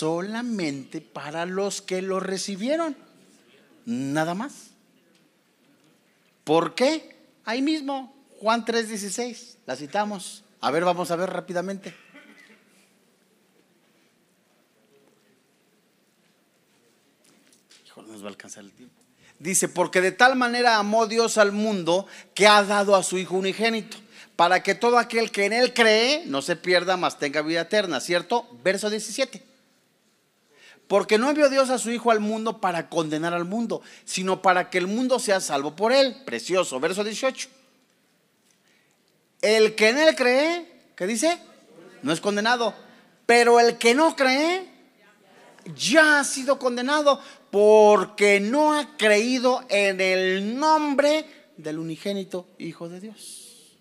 solamente 0.02 1.00
para 1.00 1.46
los 1.46 1.84
que 1.84 2.02
lo 2.02 2.20
recibieron. 2.20 2.96
Nada 3.86 4.34
más. 4.34 4.72
¿Por 6.44 6.74
qué? 6.74 7.15
Ahí 7.46 7.62
mismo, 7.62 8.12
Juan 8.39 8.65
3:16, 8.65 9.58
la 9.67 9.76
citamos. 9.76 10.44
A 10.60 10.72
ver, 10.72 10.86
vamos 10.86 11.12
a 11.12 11.15
ver 11.15 11.30
rápidamente. 11.30 11.94
Nos 18.12 18.21
va 18.21 18.28
a 18.28 18.30
alcanzar 18.30 18.63
el 18.63 18.71
tiempo. 18.71 19.02
Dice, 19.39 19.67
porque 19.67 20.02
de 20.02 20.12
tal 20.12 20.36
manera 20.36 20.78
amó 20.78 21.08
Dios 21.08 21.38
al 21.38 21.52
mundo 21.52 22.06
que 22.36 22.45
ha 22.45 22.63
dado 22.63 22.95
a 22.95 23.04
su 23.04 23.17
Hijo 23.17 23.36
unigénito, 23.36 23.97
para 24.36 24.62
que 24.62 24.76
todo 24.76 25.00
aquel 25.00 25.32
que 25.32 25.45
en 25.45 25.54
Él 25.54 25.74
cree 25.74 26.24
no 26.28 26.41
se 26.41 26.56
pierda, 26.56 26.95
mas 26.97 27.17
tenga 27.17 27.41
vida 27.41 27.62
eterna, 27.62 28.00
¿cierto? 28.00 28.47
Verso 28.63 28.89
17. 28.89 29.41
Porque 30.88 31.17
no 31.17 31.30
envió 31.30 31.50
Dios 31.50 31.69
a 31.69 31.80
su 31.80 31.89
Hijo 31.89 32.12
al 32.12 32.19
mundo 32.19 32.60
para 32.60 32.89
condenar 32.89 33.34
al 33.34 33.45
mundo, 33.45 33.82
sino 34.06 34.41
para 34.41 34.69
que 34.69 34.78
el 34.78 34.88
mundo 34.88 35.19
sea 35.19 35.39
salvo 35.39 35.76
por 35.76 35.91
él. 35.91 36.17
Precioso, 36.26 36.80
verso 36.80 37.04
18. 37.04 37.47
El 39.41 39.74
que 39.74 39.89
en 39.89 39.97
él 39.97 40.15
cree, 40.15 40.67
¿qué 40.95 41.08
dice? 41.08 41.39
No 42.04 42.12
es 42.12 42.21
condenado. 42.21 42.76
Pero 43.26 43.60
el 43.60 43.78
que 43.78 43.95
no 43.95 44.15
cree, 44.15 44.71
ya 45.76 46.19
ha 46.19 46.24
sido 46.24 46.60
condenado 46.60 47.19
porque 47.50 48.39
no 48.39 48.74
ha 48.74 48.97
creído 48.97 49.63
en 49.69 50.02
el 50.02 50.58
nombre 50.58 51.26
del 51.58 51.80
unigénito 51.80 52.47
Hijo 52.58 52.89
de 52.89 53.00
Dios. 53.00 53.78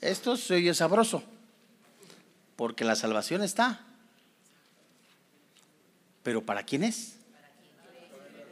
Esto 0.00 0.36
se 0.36 0.54
oye 0.54 0.74
sabroso, 0.74 1.22
porque 2.56 2.84
la 2.84 2.94
salvación 2.96 3.42
está 3.42 3.86
pero 6.26 6.42
¿para 6.44 6.64
quién 6.64 6.82
es? 6.82 7.14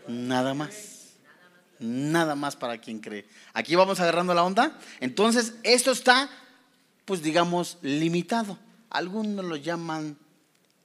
Nada 0.06 0.54
más. 0.54 1.14
Nada 1.80 2.36
más 2.36 2.54
para 2.54 2.78
quien 2.78 3.00
cree. 3.00 3.26
Aquí 3.52 3.74
vamos 3.74 3.98
agarrando 3.98 4.32
la 4.32 4.44
onda. 4.44 4.78
Entonces, 5.00 5.54
esto 5.64 5.90
está, 5.90 6.30
pues 7.04 7.20
digamos, 7.20 7.78
limitado. 7.82 8.60
Algunos 8.90 9.44
lo 9.44 9.56
llaman 9.56 10.16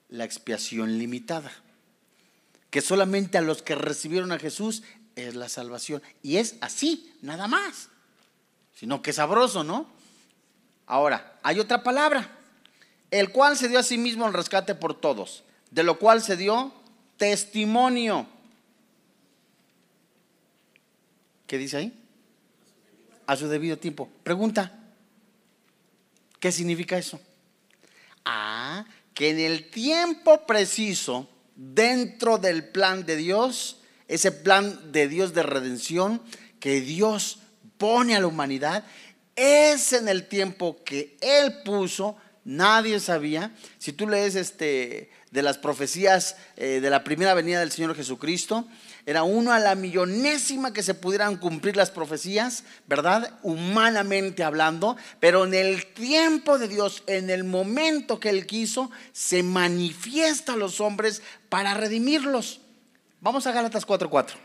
la 0.09 0.25
expiación 0.25 0.97
limitada. 0.97 1.51
Que 2.69 2.81
solamente 2.81 3.37
a 3.37 3.41
los 3.41 3.61
que 3.61 3.75
recibieron 3.75 4.31
a 4.31 4.39
Jesús 4.39 4.83
es 5.15 5.35
la 5.35 5.49
salvación. 5.49 6.01
Y 6.21 6.37
es 6.37 6.55
así, 6.61 7.13
nada 7.21 7.47
más. 7.47 7.89
Sino 8.75 9.01
que 9.01 9.13
sabroso, 9.13 9.63
¿no? 9.63 9.87
Ahora, 10.85 11.39
hay 11.43 11.59
otra 11.59 11.83
palabra. 11.83 12.29
El 13.11 13.31
cual 13.31 13.57
se 13.57 13.69
dio 13.69 13.79
a 13.79 13.83
sí 13.83 13.97
mismo 13.97 14.27
el 14.27 14.33
rescate 14.33 14.75
por 14.75 14.99
todos. 14.99 15.43
De 15.71 15.83
lo 15.83 15.99
cual 15.99 16.21
se 16.21 16.37
dio 16.37 16.73
testimonio. 17.17 18.27
¿Qué 21.47 21.57
dice 21.57 21.77
ahí? 21.77 21.93
A 23.25 23.35
su 23.35 23.47
debido 23.47 23.77
tiempo. 23.77 24.09
Pregunta, 24.23 24.71
¿qué 26.39 26.51
significa 26.51 26.97
eso? 26.97 27.19
Ah, 28.23 28.85
que 29.19 29.31
en 29.31 29.39
el 29.41 29.69
tiempo 29.69 30.47
preciso, 30.47 31.27
dentro 31.57 32.37
del 32.37 32.69
plan 32.69 33.05
de 33.05 33.17
Dios, 33.17 33.81
ese 34.07 34.31
plan 34.31 34.93
de 34.93 35.09
Dios 35.09 35.33
de 35.33 35.43
redención 35.43 36.21
que 36.61 36.79
Dios 36.79 37.39
pone 37.77 38.15
a 38.15 38.21
la 38.21 38.27
humanidad, 38.27 38.85
es 39.35 39.91
en 39.91 40.07
el 40.07 40.29
tiempo 40.29 40.81
que 40.85 41.17
Él 41.19 41.63
puso, 41.65 42.15
nadie 42.45 43.01
sabía. 43.01 43.53
Si 43.77 43.91
tú 43.91 44.07
lees 44.07 44.35
este, 44.35 45.09
de 45.31 45.41
las 45.43 45.57
profecías 45.57 46.37
eh, 46.55 46.79
de 46.79 46.89
la 46.89 47.03
primera 47.03 47.33
venida 47.33 47.59
del 47.59 47.73
Señor 47.73 47.97
Jesucristo, 47.97 48.69
era 49.05 49.23
uno 49.23 49.51
a 49.51 49.59
la 49.59 49.75
millonésima 49.75 50.73
que 50.73 50.83
se 50.83 50.93
pudieran 50.93 51.37
cumplir 51.37 51.75
las 51.75 51.91
profecías, 51.91 52.63
¿verdad? 52.87 53.37
Humanamente 53.43 54.43
hablando, 54.43 54.97
pero 55.19 55.45
en 55.45 55.53
el 55.53 55.85
tiempo 55.93 56.57
de 56.57 56.67
Dios, 56.67 57.03
en 57.07 57.29
el 57.29 57.43
momento 57.43 58.19
que 58.19 58.29
Él 58.29 58.45
quiso, 58.45 58.91
se 59.13 59.43
manifiesta 59.43 60.53
a 60.53 60.57
los 60.57 60.79
hombres 60.81 61.21
para 61.49 61.73
redimirlos. 61.73 62.61
Vamos 63.21 63.47
a 63.47 63.51
Gálatas 63.51 63.85
4:4. 63.85 64.35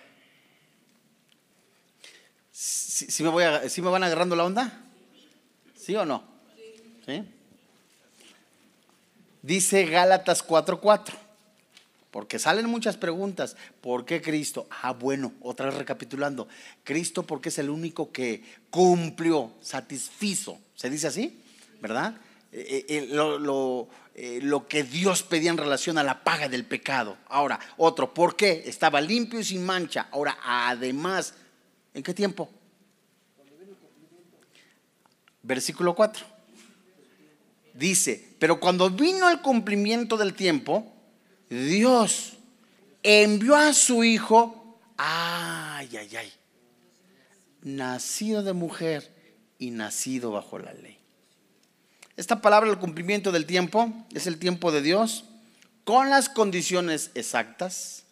¿Sí, 2.51 3.23
me 3.23 3.29
voy 3.29 3.45
¿Sí 3.69 3.83
me 3.83 3.91
van 3.91 4.05
agarrando 4.05 4.37
la 4.37 4.45
onda? 4.45 4.81
¿Sí 5.77 5.97
o 5.97 6.05
no? 6.05 6.25
¿Sí? 7.05 7.23
Dice 9.43 9.85
Gálatas 9.85 10.47
4:4. 10.47 11.24
Porque 12.15 12.39
salen 12.39 12.67
muchas 12.67 12.97
preguntas. 12.97 13.57
¿Por 13.81 14.05
qué 14.05 14.23
Cristo? 14.23 14.69
Ah, 14.83 14.93
bueno, 14.93 15.33
otra 15.41 15.67
vez 15.67 15.75
recapitulando. 15.75 16.47
Cristo 16.85 17.25
porque 17.25 17.49
es 17.49 17.59
el 17.59 17.69
único 17.69 18.13
que 18.13 18.41
cumplió, 18.71 19.51
satisfizo. 19.61 20.61
¿Se 20.77 20.89
dice 20.89 21.09
así? 21.09 21.43
¿Verdad? 21.81 22.15
Eh, 22.53 22.87
eh, 22.89 23.09
lo, 23.11 23.89
eh, 24.15 24.39
lo, 24.41 24.69
que 24.69 24.85
Dios 24.85 25.25
pedía 25.25 25.51
en 25.51 25.57
relación 25.57 25.99
a 25.99 26.05
la 26.05 26.23
paga 26.23 26.49
del 26.49 26.65
pecado. 26.65 27.17
Ahora, 27.27 27.59
otro, 27.79 28.15
¿por 28.15 28.37
qué? 28.37 28.63
Estaba 28.65 29.01
limpio 29.01 29.41
y 29.41 29.45
sin 29.45 29.67
mancha. 29.67 30.07
Ahora, 30.13 30.39
además, 30.45 31.35
¿en 31.95 32.05
qué 32.05 32.15
tiempo? 32.15 32.49
Versículo 35.43 35.97
4. 35.97 36.25
Dice, 37.75 38.37
pero 38.39 38.61
cuando 38.61 38.89
vino 38.89 39.29
el 39.29 39.41
cumplimiento 39.41 40.17
del 40.17 40.35
tiempo, 40.35 40.94
Dios 41.49 42.35
envió 43.03 43.57
a 43.57 43.73
su 43.73 44.05
hijo, 44.05 44.79
ay, 44.97 45.97
ay, 45.97 46.17
ay, 46.17 46.33
nacido 47.63 48.43
de 48.43 48.53
mujer 48.53 49.13
y 49.59 49.71
nacido 49.71 50.31
bajo 50.31 50.59
la 50.59 50.73
ley. 50.73 50.99
Esta 52.17 52.41
palabra, 52.41 52.71
el 52.71 52.79
cumplimiento 52.79 53.33
del 53.33 53.47
tiempo, 53.47 53.93
es 54.13 54.27
el 54.27 54.39
tiempo 54.39 54.71
de 54.73 54.83
Dios 54.83 55.25
con 55.85 56.11
las 56.11 56.29
condiciones 56.29 57.11
exactas, 57.15 58.05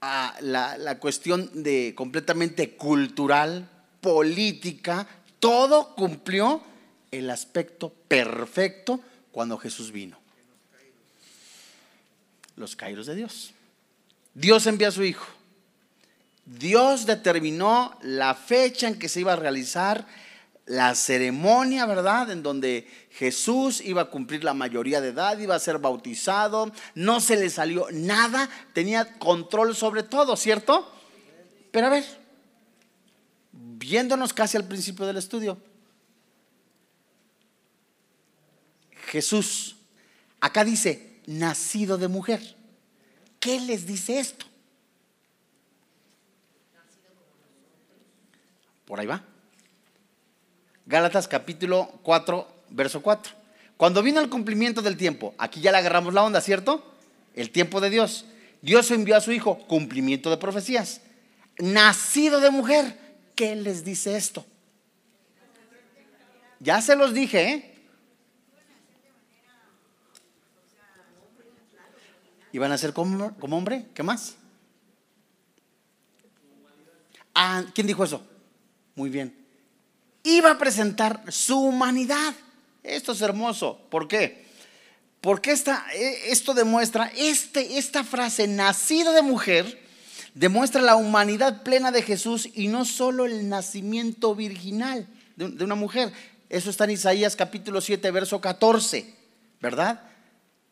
la, 0.00 0.76
la 0.78 0.98
cuestión 0.98 1.62
de 1.62 1.94
completamente 1.96 2.76
cultural, 2.76 3.68
política, 4.00 5.06
todo 5.40 5.94
cumplió 5.94 6.62
el 7.10 7.30
aspecto 7.30 7.92
perfecto 8.08 9.00
cuando 9.32 9.58
Jesús 9.58 9.92
vino. 9.92 10.25
Los 12.56 12.74
Kairos 12.74 13.06
de 13.06 13.14
Dios. 13.14 13.52
Dios 14.34 14.66
envía 14.66 14.88
a 14.88 14.92
su 14.92 15.04
Hijo. 15.04 15.26
Dios 16.44 17.06
determinó 17.06 17.98
la 18.02 18.34
fecha 18.34 18.88
en 18.88 18.98
que 18.98 19.08
se 19.08 19.20
iba 19.20 19.32
a 19.32 19.36
realizar 19.36 20.06
la 20.66 20.94
ceremonia, 20.94 21.86
¿verdad? 21.86 22.30
En 22.30 22.42
donde 22.42 22.88
Jesús 23.10 23.80
iba 23.80 24.02
a 24.02 24.10
cumplir 24.10 24.44
la 24.44 24.54
mayoría 24.54 25.00
de 25.00 25.08
edad, 25.08 25.38
iba 25.38 25.54
a 25.54 25.60
ser 25.60 25.78
bautizado, 25.78 26.72
no 26.94 27.20
se 27.20 27.36
le 27.36 27.50
salió 27.50 27.86
nada, 27.92 28.48
tenía 28.72 29.18
control 29.18 29.74
sobre 29.74 30.02
todo, 30.02 30.36
¿cierto? 30.36 30.92
Pero 31.70 31.86
a 31.86 31.90
ver, 31.90 32.04
viéndonos 33.52 34.32
casi 34.32 34.56
al 34.56 34.66
principio 34.66 35.06
del 35.06 35.16
estudio, 35.16 35.58
Jesús, 39.06 39.76
acá 40.40 40.64
dice, 40.64 41.05
nacido 41.26 41.98
de 41.98 42.08
mujer. 42.08 42.56
¿Qué 43.40 43.60
les 43.60 43.86
dice 43.86 44.18
esto? 44.18 44.46
Por 48.86 49.00
ahí 49.00 49.06
va. 49.06 49.22
Gálatas 50.86 51.26
capítulo 51.26 51.90
4, 52.02 52.48
verso 52.70 53.02
4. 53.02 53.32
Cuando 53.76 54.02
vino 54.02 54.20
el 54.20 54.30
cumplimiento 54.30 54.80
del 54.80 54.96
tiempo, 54.96 55.34
aquí 55.36 55.60
ya 55.60 55.72
le 55.72 55.78
agarramos 55.78 56.14
la 56.14 56.22
onda, 56.22 56.40
¿cierto? 56.40 56.94
El 57.34 57.50
tiempo 57.50 57.80
de 57.80 57.90
Dios. 57.90 58.24
Dios 58.62 58.90
envió 58.90 59.16
a 59.16 59.20
su 59.20 59.32
hijo, 59.32 59.58
cumplimiento 59.66 60.30
de 60.30 60.38
profecías. 60.38 61.00
Nacido 61.58 62.40
de 62.40 62.50
mujer. 62.50 62.96
¿Qué 63.34 63.54
les 63.54 63.84
dice 63.84 64.16
esto? 64.16 64.46
Ya 66.60 66.80
se 66.80 66.96
los 66.96 67.12
dije, 67.12 67.50
¿eh? 67.50 67.75
¿Iban 72.56 72.72
a 72.72 72.78
ser 72.78 72.94
como, 72.94 73.34
hombre? 73.38 73.84
¿Qué 73.92 74.02
más? 74.02 74.34
Ah, 77.34 77.62
¿quién 77.74 77.86
dijo 77.86 78.02
eso? 78.02 78.26
Muy 78.94 79.10
bien. 79.10 79.36
Iba 80.22 80.52
a 80.52 80.56
presentar 80.56 81.22
su 81.28 81.60
humanidad. 81.60 82.32
Esto 82.82 83.12
es 83.12 83.20
hermoso. 83.20 83.78
¿Por 83.90 84.08
qué? 84.08 84.46
Porque 85.20 85.52
esta, 85.52 85.84
e, 85.92 86.32
esto 86.32 86.54
demuestra, 86.54 87.12
este, 87.14 87.76
esta 87.76 88.04
frase, 88.04 88.48
nacido 88.48 89.12
de 89.12 89.20
mujer, 89.20 89.78
demuestra 90.32 90.80
la 90.80 90.96
humanidad 90.96 91.62
plena 91.62 91.92
de 91.92 92.00
Jesús 92.00 92.48
y 92.54 92.68
no 92.68 92.86
solo 92.86 93.26
el 93.26 93.50
nacimiento 93.50 94.34
virginal 94.34 95.06
de, 95.36 95.50
de 95.50 95.62
una 95.62 95.74
mujer. 95.74 96.10
Eso 96.48 96.70
está 96.70 96.84
en 96.84 96.92
Isaías 96.92 97.36
capítulo 97.36 97.82
7, 97.82 98.10
verso 98.12 98.40
14, 98.40 99.14
¿verdad? 99.60 100.15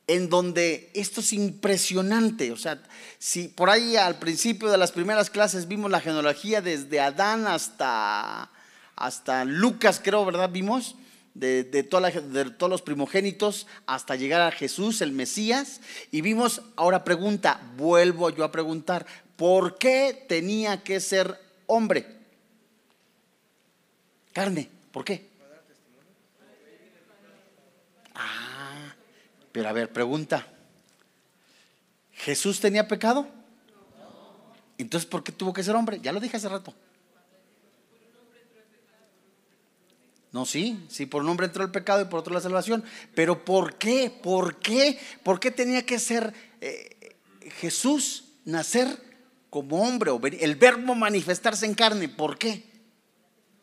En 0.07 0.29
donde 0.29 0.91
esto 0.95 1.21
es 1.21 1.33
impresionante. 1.33 2.53
O 2.53 2.57
sea, 2.57 2.83
si 3.19 3.49
por 3.49 3.71
ahí 3.71 3.97
al 3.97 4.19
principio 4.19 4.71
de 4.71 4.79
las 4.79 4.93
primeras 4.93 5.31
clases 5.31 5.69
vimos 5.69 5.91
la 5.91 6.01
genealogía 6.01 6.61
desde 6.61 7.01
Adán 7.01 7.47
hasta, 7.47 8.51
hasta 8.97 9.45
Lucas, 9.45 10.01
creo, 10.03 10.25
¿verdad? 10.25 10.51
Vimos. 10.51 10.97
De, 11.35 11.65
de, 11.65 11.83
de, 11.83 12.51
todos 12.51 12.71
los 12.71 12.83
primogénitos 12.83 13.67
hasta 13.87 14.15
llegar 14.15 14.41
a 14.41 14.53
Jesús, 14.53 15.01
el 15.01 15.11
Mesías. 15.11 15.81
Y 16.13 16.21
vimos, 16.21 16.63
ahora 16.77 17.03
pregunta, 17.03 17.61
vuelvo 17.77 18.31
yo 18.31 18.45
a 18.45 18.53
preguntar, 18.53 19.05
¿por 19.35 19.77
qué 19.77 20.27
tenía 20.29 20.85
que 20.85 21.01
ser 21.01 21.37
hombre? 21.67 22.07
Carne, 24.33 24.71
¿por 24.93 25.05
qué? 25.05 25.35
Pero 29.55 29.69
a 29.69 29.73
ver, 29.73 29.93
pregunta. 29.93 30.45
¿Jesús 32.11 32.59
tenía 32.59 32.89
pecado? 32.89 33.29
Entonces, 34.79 35.09
¿por 35.09 35.23
qué 35.23 35.31
tuvo 35.31 35.53
que 35.53 35.63
ser 35.63 35.77
hombre? 35.77 36.01
Ya 36.03 36.11
lo 36.11 36.19
dije 36.19 36.37
hace 36.37 36.49
rato. 36.49 36.75
No, 40.33 40.45
sí, 40.45 40.85
sí, 40.89 41.07
por 41.07 41.23
un 41.23 41.29
hombre 41.29 41.47
entró 41.47 41.63
el 41.63 41.71
pecado 41.71 42.03
y 42.03 42.07
por 42.07 42.19
otro 42.19 42.35
la 42.35 42.41
salvación. 42.41 42.83
Pero 43.15 43.45
¿por 43.45 43.77
qué? 43.77 44.11
¿Por 44.11 44.57
qué? 44.57 44.99
¿Por 45.23 45.39
qué 45.39 45.53
tenía 45.53 45.87
que 45.87 46.01
ser 46.01 46.35
eh, 46.61 47.15
Jesús 47.61 48.33
nacer 48.45 48.89
como 49.51 49.85
hombre 49.85 50.11
o 50.11 50.21
el 50.27 50.57
verbo 50.57 50.97
manifestarse 50.97 51.65
en 51.65 51.75
carne? 51.75 52.09
¿Por 52.09 52.39
qué? 52.39 52.65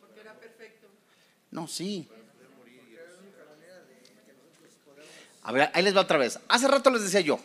Porque 0.00 0.20
era 0.20 0.32
perfecto. 0.40 0.88
No, 1.50 1.68
sí. 1.68 2.08
A 5.42 5.52
ver, 5.52 5.70
ahí 5.74 5.82
les 5.82 5.96
va 5.96 6.02
otra 6.02 6.18
vez. 6.18 6.38
Hace 6.48 6.68
rato 6.68 6.90
les 6.90 7.02
decía 7.02 7.20
yo, 7.20 7.40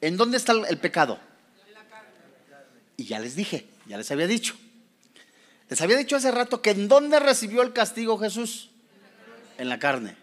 ¿en 0.00 0.16
dónde 0.16 0.36
está 0.36 0.52
el 0.52 0.78
pecado? 0.78 1.18
Y 2.96 3.04
ya 3.04 3.18
les 3.18 3.34
dije, 3.34 3.68
ya 3.86 3.96
les 3.96 4.10
había 4.10 4.26
dicho. 4.26 4.56
Les 5.68 5.80
había 5.80 5.96
dicho 5.96 6.16
hace 6.16 6.30
rato 6.30 6.62
que 6.62 6.70
en 6.70 6.88
dónde 6.88 7.18
recibió 7.20 7.62
el 7.62 7.72
castigo 7.72 8.18
Jesús? 8.18 8.70
En 9.58 9.68
la 9.68 9.78
carne. 9.78 10.16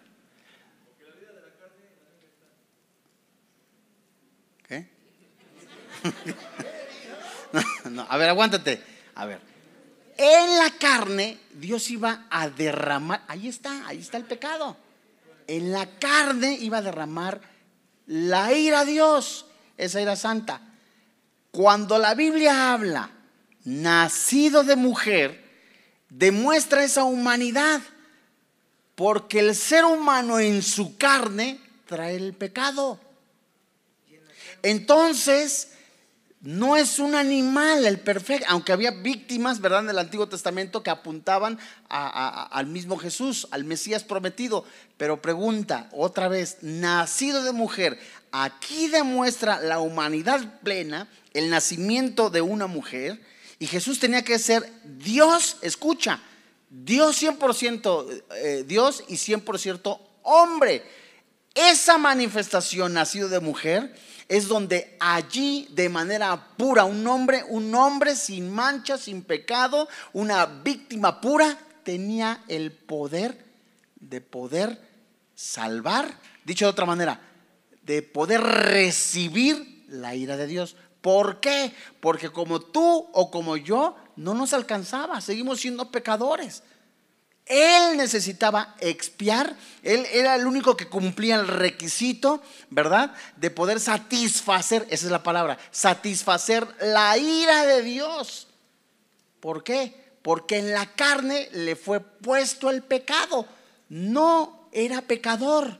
¿Qué? 4.67 4.87
no, 7.91 8.07
a 8.09 8.17
ver, 8.17 8.29
aguántate. 8.29 8.81
A 9.13 9.25
ver. 9.25 9.39
En 10.17 10.57
la 10.57 10.71
carne 10.79 11.37
Dios 11.53 11.89
iba 11.89 12.25
a 12.29 12.49
derramar, 12.49 13.23
ahí 13.27 13.49
está, 13.49 13.85
ahí 13.87 13.99
está 13.99 14.17
el 14.17 14.23
pecado 14.23 14.84
en 15.47 15.71
la 15.71 15.85
carne 15.99 16.53
iba 16.53 16.77
a 16.77 16.81
derramar 16.81 17.41
la 18.07 18.53
ira 18.53 18.81
a 18.81 18.85
Dios, 18.85 19.45
esa 19.77 20.01
ira 20.01 20.15
santa. 20.15 20.61
Cuando 21.51 21.97
la 21.97 22.13
Biblia 22.15 22.73
habla 22.73 23.11
nacido 23.63 24.63
de 24.63 24.75
mujer, 24.75 25.43
demuestra 26.09 26.83
esa 26.83 27.03
humanidad, 27.03 27.81
porque 28.95 29.39
el 29.39 29.55
ser 29.55 29.85
humano 29.85 30.39
en 30.39 30.61
su 30.61 30.97
carne 30.97 31.59
traer 31.85 32.21
el 32.21 32.33
pecado. 32.33 32.99
Entonces, 34.63 35.74
no 36.45 36.77
es 36.77 36.99
un 36.99 37.15
animal 37.15 37.87
el 37.87 37.99
perfecto, 37.99 38.45
aunque 38.49 38.71
había 38.71 38.91
víctimas, 38.91 39.59
¿verdad? 39.59 39.79
En 39.79 39.89
el 39.89 39.97
Antiguo 39.97 40.29
Testamento 40.29 40.83
que 40.83 40.91
apuntaban 40.91 41.57
al 41.89 42.67
mismo 42.67 42.97
Jesús, 42.97 43.47
al 43.49 43.63
Mesías 43.63 44.03
prometido. 44.03 44.63
Pero 44.95 45.23
pregunta 45.23 45.89
otra 45.91 46.27
vez, 46.27 46.59
nacido 46.61 47.43
de 47.43 47.51
mujer, 47.51 47.99
aquí 48.31 48.89
demuestra 48.89 49.59
la 49.59 49.79
humanidad 49.79 50.59
plena, 50.61 51.09
el 51.33 51.49
nacimiento 51.49 52.29
de 52.29 52.41
una 52.41 52.67
mujer, 52.67 53.19
y 53.57 53.65
Jesús 53.65 53.97
tenía 53.97 54.23
que 54.23 54.37
ser 54.37 54.71
Dios, 54.83 55.57
escucha, 55.63 56.21
Dios 56.69 57.23
100% 57.23 58.23
eh, 58.35 58.63
Dios 58.67 59.03
y 59.07 59.15
100% 59.15 59.99
hombre. 60.21 60.83
Esa 61.55 61.97
manifestación 61.97 62.93
nacido 62.93 63.29
de 63.29 63.39
mujer 63.39 63.95
es 64.27 64.47
donde 64.47 64.97
allí 64.99 65.67
de 65.71 65.89
manera 65.89 66.49
pura 66.57 66.85
un 66.85 67.05
hombre, 67.07 67.43
un 67.47 67.73
hombre 67.75 68.15
sin 68.15 68.51
mancha, 68.51 68.97
sin 68.97 69.23
pecado, 69.23 69.87
una 70.13 70.45
víctima 70.45 71.21
pura, 71.21 71.57
tenía 71.83 72.43
el 72.47 72.71
poder 72.71 73.45
de 73.95 74.21
poder 74.21 74.79
salvar, 75.35 76.19
dicho 76.43 76.65
de 76.65 76.71
otra 76.71 76.85
manera, 76.85 77.19
de 77.83 78.01
poder 78.01 78.41
recibir 78.41 79.85
la 79.87 80.15
ira 80.15 80.37
de 80.37 80.47
Dios. 80.47 80.75
¿Por 81.01 81.39
qué? 81.39 81.71
Porque 81.99 82.29
como 82.29 82.59
tú 82.59 83.07
o 83.13 83.29
como 83.29 83.57
yo 83.57 83.95
no 84.15 84.33
nos 84.33 84.53
alcanzaba, 84.53 85.21
seguimos 85.21 85.59
siendo 85.59 85.91
pecadores. 85.91 86.63
Él 87.45 87.97
necesitaba 87.97 88.75
expiar, 88.79 89.55
él 89.83 90.07
era 90.11 90.35
el 90.35 90.47
único 90.47 90.75
que 90.75 90.87
cumplía 90.87 91.35
el 91.35 91.47
requisito, 91.47 92.41
¿verdad? 92.71 93.13
De 93.37 93.51
poder 93.51 93.79
satisfacer, 93.79 94.87
esa 94.89 95.05
es 95.05 95.11
la 95.11 95.21
palabra, 95.21 95.59
satisfacer 95.69 96.67
la 96.81 97.15
ira 97.19 97.65
de 97.67 97.83
Dios. 97.83 98.47
¿Por 99.39 99.63
qué? 99.63 99.93
Porque 100.23 100.57
en 100.57 100.71
la 100.71 100.87
carne 100.95 101.49
le 101.51 101.75
fue 101.75 101.99
puesto 101.99 102.71
el 102.71 102.81
pecado. 102.81 103.45
No 103.89 104.67
era 104.71 105.03
pecador, 105.03 105.79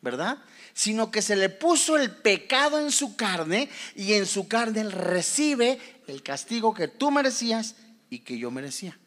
¿verdad? 0.00 0.38
Sino 0.72 1.10
que 1.10 1.20
se 1.20 1.36
le 1.36 1.50
puso 1.50 1.98
el 1.98 2.10
pecado 2.10 2.80
en 2.80 2.90
su 2.90 3.16
carne 3.16 3.68
y 3.94 4.14
en 4.14 4.24
su 4.24 4.48
carne 4.48 4.80
él 4.80 4.92
recibe 4.92 5.78
el 6.06 6.22
castigo 6.22 6.72
que 6.72 6.88
tú 6.88 7.10
merecías 7.10 7.74
y 8.08 8.20
que 8.20 8.38
yo 8.38 8.50
merecía. 8.50 8.98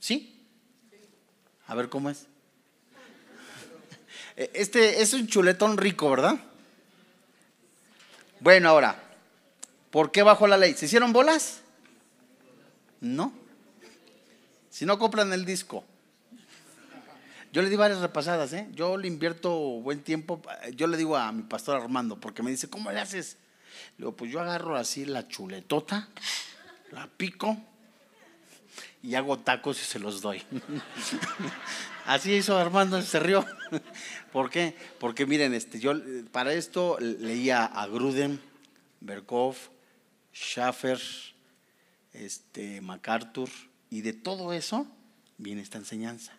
¿Sí? 0.00 0.39
A 1.70 1.74
ver 1.76 1.88
cómo 1.88 2.10
es. 2.10 2.26
Eh, 4.36 4.50
este 4.54 5.02
es 5.02 5.12
un 5.12 5.26
chuletón 5.26 5.76
rico, 5.76 6.08
¿verdad? 6.08 6.38
Bueno, 8.38 8.68
ahora, 8.68 8.96
¿por 9.90 10.12
qué 10.12 10.22
bajo 10.22 10.46
la 10.46 10.56
ley? 10.56 10.74
¿Se 10.74 10.86
hicieron 10.86 11.12
bolas? 11.12 11.62
No. 13.00 13.32
Si 14.70 14.86
no 14.86 14.98
compran 14.98 15.32
el 15.32 15.44
disco. 15.44 15.84
Yo 17.52 17.60
le 17.60 17.68
di 17.68 17.76
varias 17.76 18.00
repasadas, 18.00 18.52
¿eh? 18.52 18.68
Yo 18.72 18.96
le 18.96 19.08
invierto 19.08 19.50
buen 19.50 20.02
tiempo. 20.02 20.40
Yo 20.74 20.86
le 20.86 20.96
digo 20.96 21.16
a 21.16 21.32
mi 21.32 21.42
pastor 21.42 21.80
Armando, 21.80 22.18
porque 22.20 22.42
me 22.42 22.50
dice, 22.50 22.70
¿cómo 22.70 22.90
le 22.92 23.00
haces? 23.00 23.36
Le 23.98 24.04
digo, 24.04 24.16
pues 24.16 24.30
yo 24.30 24.40
agarro 24.40 24.76
así 24.76 25.04
la 25.04 25.26
chuletota, 25.28 26.08
la 26.92 27.08
pico, 27.08 27.58
y 29.02 29.14
hago 29.14 29.38
tacos 29.38 29.80
y 29.80 29.84
se 29.84 29.98
los 29.98 30.20
doy. 30.20 30.42
Así 32.06 32.32
hizo 32.32 32.56
Armando, 32.56 33.00
se 33.02 33.20
rió. 33.20 33.44
¿Por 34.32 34.50
qué? 34.50 34.74
Porque 34.98 35.26
miren, 35.26 35.54
este, 35.54 35.78
yo 35.78 35.94
para 36.32 36.52
esto 36.52 36.98
leía 37.00 37.64
a 37.64 37.86
Gruden, 37.86 38.40
Berkov, 39.00 39.56
Schaffer, 40.34 41.00
este, 42.12 42.80
MacArthur, 42.80 43.48
y 43.90 44.02
de 44.02 44.12
todo 44.12 44.52
eso 44.52 44.86
viene 45.38 45.62
esta 45.62 45.78
enseñanza. 45.78 46.32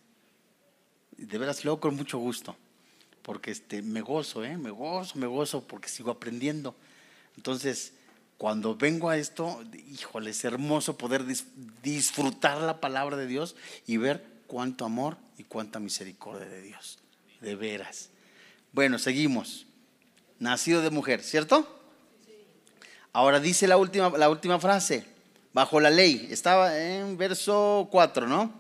De 1.18 1.38
veras 1.38 1.64
lo 1.66 1.72
hago 1.72 1.82
con 1.82 1.96
mucho 1.96 2.18
gusto, 2.18 2.56
porque 3.22 3.52
este, 3.52 3.82
me 3.82 4.02
gozo, 4.02 4.44
¿eh? 4.44 4.58
me 4.58 4.72
gozo, 4.72 5.18
me 5.18 5.28
gozo, 5.28 5.68
porque 5.68 5.90
sigo 5.90 6.12
aprendiendo. 6.12 6.76
Entonces, 7.38 7.94
cuando 8.42 8.76
vengo 8.76 9.12
a 9.12 9.18
esto, 9.18 9.64
híjole, 9.92 10.32
es 10.32 10.44
hermoso 10.44 10.98
poder 10.98 11.24
disfrutar 11.84 12.60
la 12.60 12.80
palabra 12.80 13.16
de 13.16 13.28
Dios 13.28 13.56
y 13.86 13.98
ver 13.98 14.26
cuánto 14.48 14.84
amor 14.84 15.16
y 15.38 15.44
cuánta 15.44 15.80
misericordia 15.80 16.48
de 16.48 16.64
Dios. 16.64 16.98
De 17.40 17.56
veras. 17.56 18.10
Bueno, 18.72 18.98
seguimos. 18.98 19.68
Nacido 20.40 20.82
de 20.82 20.90
mujer, 20.90 21.22
¿cierto? 21.22 21.84
Ahora 23.14 23.40
dice 23.40 23.68
la 23.68 23.78
última, 23.78 24.10
la 24.18 24.28
última 24.28 24.60
frase. 24.60 25.06
Bajo 25.54 25.80
la 25.80 25.92
ley. 25.92 26.28
Estaba 26.32 26.76
en 26.80 27.18
verso 27.18 27.90
4, 27.92 28.28
¿no? 28.28 28.52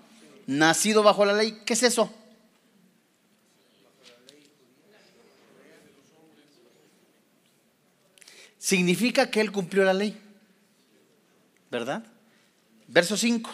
Nacido 0.46 1.02
bajo 1.02 1.26
la 1.26 1.34
ley. 1.34 1.64
¿Qué 1.66 1.74
es 1.74 1.82
eso? 1.82 2.14
Significa 8.62 9.32
que 9.32 9.42
él 9.42 9.52
cumplió 9.52 9.84
la 9.84 9.94
ley. 9.94 10.16
¿Verdad? 11.72 12.06
Verso 12.88 13.18
5. 13.18 13.50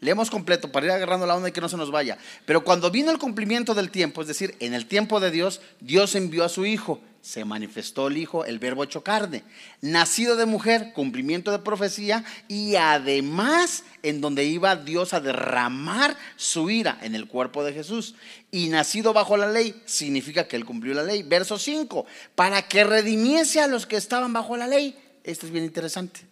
Leemos 0.00 0.30
completo 0.30 0.72
para 0.72 0.86
ir 0.86 0.92
agarrando 0.92 1.26
la 1.26 1.36
onda 1.36 1.50
y 1.50 1.52
que 1.52 1.60
no 1.60 1.68
se 1.68 1.76
nos 1.76 1.90
vaya. 1.90 2.16
Pero 2.46 2.64
cuando 2.64 2.90
vino 2.90 3.10
el 3.10 3.18
cumplimiento 3.18 3.74
del 3.74 3.90
tiempo, 3.90 4.22
es 4.22 4.28
decir, 4.28 4.56
en 4.58 4.72
el 4.72 4.86
tiempo 4.86 5.20
de 5.20 5.30
Dios, 5.30 5.60
Dios 5.80 6.14
envió 6.14 6.44
a 6.44 6.48
su 6.48 6.64
Hijo. 6.64 7.00
Se 7.20 7.44
manifestó 7.44 8.08
el 8.08 8.16
Hijo, 8.16 8.46
el 8.46 8.58
verbo 8.58 8.82
hecho 8.82 9.04
carne. 9.04 9.44
Nacido 9.82 10.36
de 10.36 10.46
mujer, 10.46 10.94
cumplimiento 10.94 11.52
de 11.52 11.58
profecía 11.58 12.24
y 12.48 12.76
además 12.76 13.84
en 14.02 14.22
donde 14.22 14.44
iba 14.44 14.74
Dios 14.74 15.12
a 15.12 15.20
derramar 15.20 16.16
su 16.36 16.70
ira 16.70 16.98
en 17.02 17.14
el 17.14 17.28
cuerpo 17.28 17.62
de 17.62 17.74
Jesús. 17.74 18.14
Y 18.50 18.68
nacido 18.68 19.12
bajo 19.12 19.36
la 19.36 19.52
ley 19.52 19.82
significa 19.84 20.48
que 20.48 20.56
él 20.56 20.64
cumplió 20.64 20.94
la 20.94 21.02
ley. 21.02 21.22
Verso 21.24 21.58
5, 21.58 22.06
para 22.34 22.66
que 22.66 22.84
redimiese 22.84 23.60
a 23.60 23.66
los 23.66 23.84
que 23.84 23.96
estaban 23.96 24.32
bajo 24.32 24.56
la 24.56 24.66
ley. 24.66 24.96
Esto 25.24 25.44
es 25.44 25.52
bien 25.52 25.66
interesante. 25.66 26.22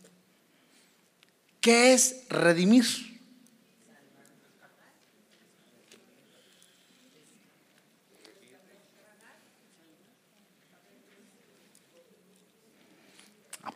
¿Qué 1.60 1.92
es 1.92 2.22
redimir? 2.30 3.17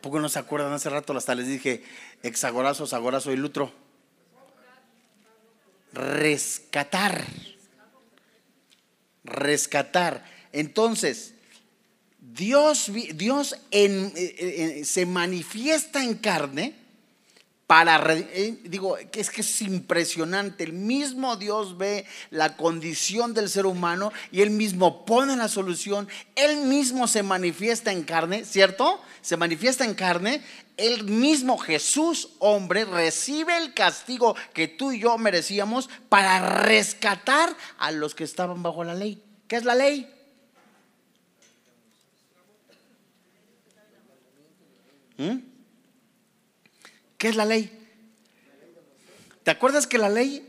Poco 0.03 0.19
no 0.19 0.29
se 0.29 0.37
acuerdan? 0.37 0.73
Hace 0.73 0.89
rato 0.91 1.17
hasta 1.17 1.33
les 1.33 1.47
dije 1.47 1.81
hexagorazo, 2.21 2.85
sagorazo 2.85 3.31
y 3.31 3.37
lutro. 3.37 3.73
Rescatar. 5.93 7.25
Rescatar. 9.23 10.25
Entonces, 10.51 11.33
Dios, 12.19 12.91
Dios 13.15 13.55
se 13.71 15.05
manifiesta 15.07 16.03
en 16.03 16.15
carne 16.15 16.82
para, 17.67 18.01
eh, 18.13 18.59
digo, 18.65 18.97
que 19.11 19.21
es 19.21 19.29
que 19.29 19.41
es 19.41 19.61
impresionante. 19.61 20.63
El 20.63 20.73
mismo 20.73 21.37
Dios 21.37 21.77
ve 21.77 22.05
la 22.29 22.57
condición 22.57 23.33
del 23.33 23.49
ser 23.49 23.65
humano 23.65 24.11
y 24.31 24.41
él 24.41 24.49
mismo 24.49 25.05
pone 25.05 25.35
la 25.37 25.47
solución. 25.47 26.07
Él 26.35 26.57
mismo 26.57 27.07
se 27.07 27.23
manifiesta 27.23 27.91
en 27.91 28.03
carne, 28.03 28.43
¿cierto? 28.43 29.01
Se 29.21 29.37
manifiesta 29.37 29.85
en 29.85 29.93
carne. 29.93 30.43
El 30.75 31.05
mismo 31.05 31.57
Jesús, 31.57 32.29
hombre, 32.39 32.83
recibe 32.83 33.55
el 33.57 33.73
castigo 33.73 34.35
que 34.53 34.67
tú 34.67 34.91
y 34.91 34.99
yo 34.99 35.17
merecíamos 35.17 35.89
para 36.09 36.63
rescatar 36.63 37.55
a 37.77 37.91
los 37.91 38.13
que 38.13 38.23
estaban 38.23 38.61
bajo 38.61 38.83
la 38.83 38.95
ley. 38.95 39.23
¿Qué 39.47 39.55
es 39.55 39.63
la 39.63 39.75
ley? 39.75 40.09
¿Mm? 45.17 45.52
¿Qué 47.23 47.29
es 47.29 47.37
la 47.37 47.45
ley? 47.45 47.71
¿Te 49.43 49.51
acuerdas 49.51 49.87
que 49.87 49.97
la 49.97 50.09
ley 50.09 50.45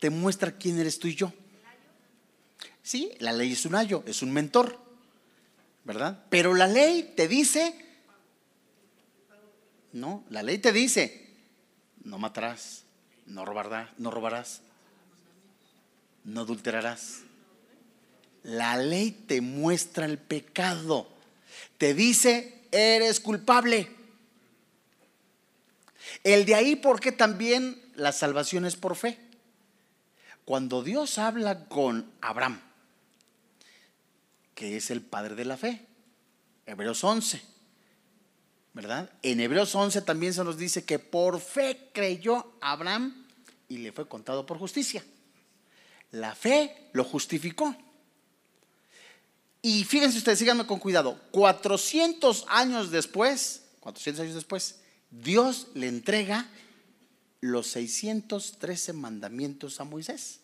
te 0.00 0.10
muestra 0.10 0.50
quién 0.50 0.76
eres 0.80 0.98
tú 0.98 1.06
y 1.06 1.14
yo? 1.14 1.32
Sí, 2.82 3.12
la 3.20 3.32
ley 3.32 3.52
es 3.52 3.64
un 3.64 3.76
ayo, 3.76 4.02
es 4.04 4.20
un 4.20 4.32
mentor, 4.32 4.80
¿verdad? 5.84 6.24
Pero 6.28 6.54
la 6.54 6.66
ley 6.66 7.12
te 7.16 7.28
dice, 7.28 7.72
no, 9.92 10.24
la 10.28 10.42
ley 10.42 10.58
te 10.58 10.72
dice, 10.72 11.30
no 12.02 12.18
matarás, 12.18 12.82
no 13.26 13.44
robarás, 13.44 13.90
no 13.96 14.10
robarás, 14.10 14.62
no 16.24 16.40
adulterarás. 16.40 17.20
La 18.42 18.76
ley 18.76 19.12
te 19.12 19.40
muestra 19.40 20.04
el 20.04 20.18
pecado, 20.18 21.08
te 21.76 21.94
dice, 21.94 22.64
eres 22.72 23.20
culpable. 23.20 23.97
El 26.24 26.44
de 26.44 26.54
ahí 26.54 26.76
porque 26.76 27.12
también 27.12 27.80
la 27.94 28.12
salvación 28.12 28.64
es 28.64 28.76
por 28.76 28.96
fe. 28.96 29.18
Cuando 30.44 30.82
Dios 30.82 31.18
habla 31.18 31.66
con 31.66 32.10
Abraham, 32.20 32.60
que 34.54 34.76
es 34.76 34.90
el 34.90 35.02
padre 35.02 35.34
de 35.34 35.44
la 35.44 35.56
fe. 35.56 35.86
Hebreos 36.66 37.04
11. 37.04 37.40
¿Verdad? 38.72 39.10
En 39.22 39.40
Hebreos 39.40 39.74
11 39.74 40.02
también 40.02 40.34
se 40.34 40.44
nos 40.44 40.56
dice 40.56 40.84
que 40.84 40.98
por 40.98 41.40
fe 41.40 41.90
creyó 41.92 42.54
Abraham 42.60 43.26
y 43.68 43.78
le 43.78 43.92
fue 43.92 44.08
contado 44.08 44.46
por 44.46 44.58
justicia. 44.58 45.04
La 46.10 46.34
fe 46.34 46.88
lo 46.92 47.04
justificó. 47.04 47.76
Y 49.62 49.84
fíjense 49.84 50.18
ustedes, 50.18 50.38
síganme 50.38 50.66
con 50.66 50.78
cuidado, 50.78 51.20
400 51.32 52.44
años 52.48 52.90
después, 52.90 53.64
400 53.80 54.22
años 54.22 54.34
después, 54.34 54.80
Dios 55.10 55.68
le 55.74 55.88
entrega 55.88 56.46
los 57.40 57.68
613 57.68 58.92
mandamientos 58.92 59.80
a 59.80 59.84
Moisés. 59.84 60.40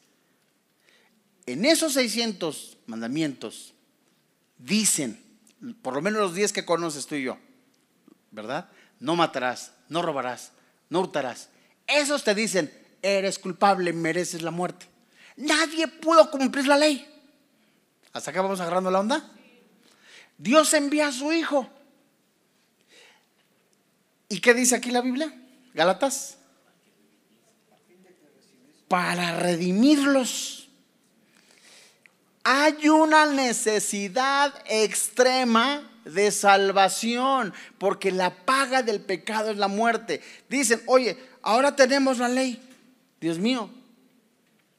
En 1.46 1.64
esos 1.64 1.92
600 1.94 2.78
mandamientos 2.86 3.74
dicen, 4.58 5.22
por 5.82 5.94
lo 5.94 6.00
menos 6.00 6.20
los 6.20 6.34
10 6.34 6.52
que 6.52 6.64
conoces 6.64 7.06
tú 7.06 7.16
y 7.16 7.24
yo, 7.24 7.38
¿verdad? 8.30 8.68
No 9.00 9.16
matarás, 9.16 9.72
no 9.88 10.02
robarás, 10.02 10.52
no 10.88 11.00
hurtarás. 11.00 11.48
Esos 11.86 12.24
te 12.24 12.34
dicen, 12.34 12.72
eres 13.02 13.38
culpable, 13.38 13.92
mereces 13.92 14.42
la 14.42 14.50
muerte. 14.50 14.86
Nadie 15.36 15.88
pudo 15.88 16.30
cumplir 16.30 16.66
la 16.66 16.78
ley. 16.78 17.06
¿Hasta 18.12 18.30
acá 18.30 18.40
vamos 18.42 18.60
agarrando 18.60 18.90
la 18.90 19.00
onda? 19.00 19.30
Dios 20.38 20.72
envía 20.72 21.08
a 21.08 21.12
su 21.12 21.32
Hijo. 21.32 21.68
¿Y 24.34 24.40
qué 24.40 24.52
dice 24.52 24.74
aquí 24.74 24.90
la 24.90 25.00
Biblia? 25.00 25.32
Galatas. 25.74 26.38
Para 28.88 29.36
redimirlos. 29.38 30.68
Hay 32.42 32.88
una 32.88 33.26
necesidad 33.26 34.52
extrema 34.66 35.88
de 36.04 36.32
salvación, 36.32 37.54
porque 37.78 38.10
la 38.10 38.34
paga 38.44 38.82
del 38.82 39.00
pecado 39.00 39.52
es 39.52 39.56
la 39.56 39.68
muerte. 39.68 40.20
Dicen, 40.48 40.82
oye, 40.86 41.16
ahora 41.40 41.76
tenemos 41.76 42.18
la 42.18 42.26
ley. 42.26 42.60
Dios 43.20 43.38
mío, 43.38 43.70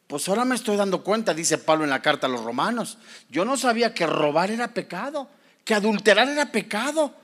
pues 0.07 0.27
ahora 0.27 0.43
me 0.43 0.55
estoy 0.55 0.75
dando 0.75 1.01
cuenta, 1.01 1.33
dice 1.33 1.57
Pablo 1.57 1.85
en 1.85 1.91
la 1.91 2.01
carta 2.01 2.27
a 2.27 2.29
los 2.29 2.43
romanos. 2.43 2.97
Yo 3.29 3.45
no 3.45 3.55
sabía 3.55 3.93
que 3.93 4.05
robar 4.05 4.51
era 4.51 4.73
pecado, 4.73 5.29
que 5.63 5.73
adulterar 5.73 6.27
era 6.27 6.51
pecado, 6.51 7.15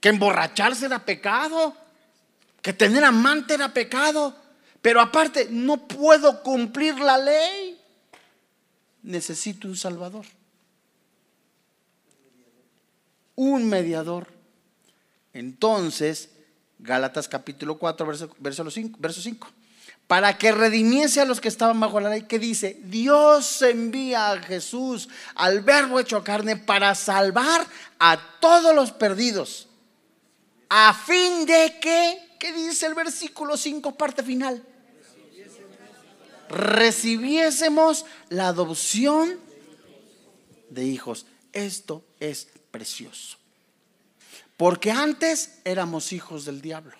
que 0.00 0.08
emborracharse 0.08 0.86
era 0.86 1.04
pecado, 1.04 1.74
que 2.62 2.72
tener 2.72 3.04
amante 3.04 3.54
era 3.54 3.72
pecado. 3.72 4.34
Pero 4.82 5.00
aparte, 5.00 5.48
no 5.50 5.88
puedo 5.88 6.42
cumplir 6.42 6.98
la 6.98 7.18
ley. 7.18 7.80
Necesito 9.02 9.68
un 9.68 9.76
salvador. 9.76 10.26
Un 13.34 13.68
mediador. 13.68 14.28
Entonces, 15.32 16.30
Gálatas 16.78 17.28
capítulo 17.28 17.78
4, 17.78 18.06
verso, 18.06 18.30
verso 18.38 18.70
5. 18.70 18.98
Verso 19.00 19.20
5 19.20 19.48
para 20.06 20.38
que 20.38 20.52
redimiese 20.52 21.20
a 21.20 21.24
los 21.24 21.40
que 21.40 21.48
estaban 21.48 21.80
bajo 21.80 22.00
la 22.00 22.10
ley, 22.10 22.22
que 22.22 22.38
dice, 22.38 22.78
Dios 22.84 23.60
envía 23.62 24.30
a 24.30 24.40
Jesús, 24.40 25.08
al 25.34 25.62
verbo 25.62 25.98
hecho 25.98 26.22
carne, 26.22 26.56
para 26.56 26.94
salvar 26.94 27.66
a 27.98 28.18
todos 28.40 28.74
los 28.74 28.92
perdidos, 28.92 29.66
a 30.68 30.94
fin 30.94 31.46
de 31.46 31.78
que, 31.80 32.36
¿qué 32.38 32.52
dice 32.52 32.86
el 32.86 32.94
versículo 32.94 33.56
5, 33.56 33.94
parte 33.96 34.22
final? 34.22 34.62
Recibiésemos 36.48 38.04
la 38.28 38.48
adopción 38.48 39.38
de 40.70 40.84
hijos. 40.84 41.26
Esto 41.52 42.04
es 42.20 42.48
precioso. 42.70 43.38
Porque 44.56 44.90
antes 44.90 45.58
éramos 45.64 46.12
hijos 46.12 46.44
del 46.44 46.60
diablo. 46.60 46.96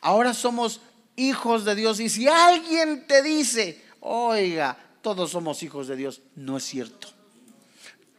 Ahora 0.00 0.34
somos 0.34 0.80
hijos 1.16 1.64
de 1.64 1.74
Dios. 1.74 2.00
Y 2.00 2.08
si 2.08 2.28
alguien 2.28 3.06
te 3.06 3.22
dice, 3.22 3.82
oiga, 4.00 4.78
todos 5.00 5.30
somos 5.30 5.62
hijos 5.62 5.88
de 5.88 5.96
Dios, 5.96 6.20
no 6.36 6.56
es 6.56 6.64
cierto. 6.64 7.08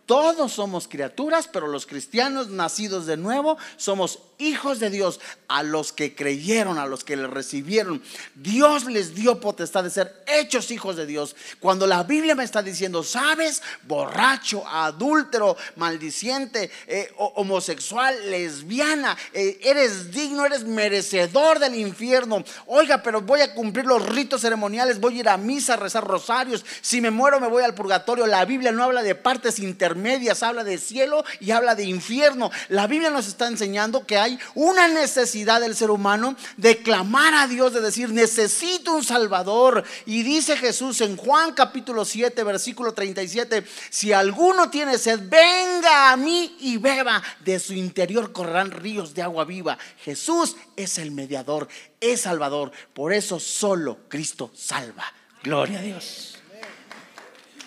Todos 0.06 0.52
somos 0.52 0.88
criaturas, 0.88 1.48
pero 1.48 1.68
los 1.68 1.86
cristianos 1.86 2.50
nacidos 2.50 3.06
de 3.06 3.16
nuevo 3.16 3.58
somos 3.78 4.20
hijos 4.38 4.80
de 4.80 4.90
Dios, 4.90 5.20
a 5.48 5.64
los 5.64 5.94
que 5.94 6.16
creyeron, 6.16 6.78
a 6.78 6.86
los 6.86 7.04
que 7.04 7.16
le 7.16 7.28
recibieron. 7.28 8.02
Dios 8.36 8.86
les 8.86 9.14
dio 9.14 9.40
potestad 9.40 9.84
de 9.84 9.90
ser 9.90 10.24
hechos 10.28 10.72
hijos 10.72 10.96
de 10.96 11.06
Dios. 11.06 11.36
Cuando 11.60 11.86
la 11.86 12.04
Biblia 12.04 12.36
me 12.36 12.44
está 12.44 12.64
diciendo, 12.64 13.04
sabes, 13.04 13.62
borracho, 13.84 14.68
adúltero, 14.68 15.56
maldiciente, 15.76 16.72
eh, 16.88 17.12
homosexual, 17.18 18.16
lesbiana, 18.32 19.18
eh, 19.34 19.60
eres 19.64 20.12
digno, 20.12 20.46
eres 20.46 20.64
merecedor 20.64 21.60
del 21.60 21.76
infierno. 21.76 22.44
Oiga, 22.66 23.04
pero 23.04 23.22
voy 23.22 23.42
a 23.42 23.54
cumplir 23.54 23.86
los 23.86 24.04
ritos 24.04 24.42
ceremoniales, 24.42 25.00
voy 25.00 25.18
a 25.18 25.20
ir 25.20 25.30
a 25.30 25.38
misa, 25.38 25.74
a 25.74 25.78
rezar 25.78 26.04
rosarios. 26.04 26.66
Si 26.82 27.02
me 27.02 27.12
muero, 27.12 27.40
me 27.40 27.48
voy 27.48 27.64
al 27.64 27.76
purgatorio. 27.76 28.26
La 28.28 28.46
Biblia 28.46 28.72
no 28.72 28.84
habla 28.84 29.04
de 29.04 29.16
partes 29.16 29.60
intermedias, 29.60 30.44
habla 30.44 30.64
de 30.64 30.78
cielo 30.78 31.24
y 31.40 31.52
habla 31.52 31.76
de 31.76 31.84
infierno. 31.84 32.52
La 32.70 32.88
Biblia 32.88 33.10
nos 33.10 33.28
está 33.28 33.48
enseñando 33.48 34.06
que 34.06 34.18
hay 34.24 34.40
una 34.56 34.88
necesidad 34.88 35.62
del 35.62 35.76
ser 35.76 35.92
humano 35.92 36.36
de 36.58 36.78
clamar 36.78 37.34
a 37.34 37.48
Dios, 37.48 37.74
de 37.74 37.82
decir, 37.82 38.10
necesito 38.10 38.94
un 38.94 39.04
Salvador. 39.04 39.84
Y 40.06 40.24
dice 40.24 40.58
Jesús 40.58 41.02
en 41.02 41.18
Juan 41.18 41.54
capítulo 41.54 42.06
7, 42.06 42.44
versículo 42.44 42.94
37, 42.94 43.66
si 43.90 44.14
alguno 44.14 44.70
tiene 44.70 44.98
sed, 44.98 45.20
venga 45.30 46.12
a 46.12 46.18
mí 46.18 46.58
y 46.60 46.78
beba. 46.78 47.22
De 47.42 47.60
su 47.60 47.74
interior 47.74 48.32
correrán 48.32 48.72
ríos 48.72 49.14
de 49.14 49.22
agua 49.22 49.46
viva. 49.46 49.78
Jesús 50.04 50.56
es 50.76 50.98
el 50.98 51.12
mediador, 51.12 51.68
es 52.00 52.22
Salvador. 52.22 52.72
Por 52.94 53.14
eso 53.14 53.40
solo 53.40 54.00
Cristo 54.08 54.52
salva. 54.56 55.06
Gloria 55.44 55.80
a 55.80 55.82
Dios. 55.82 56.38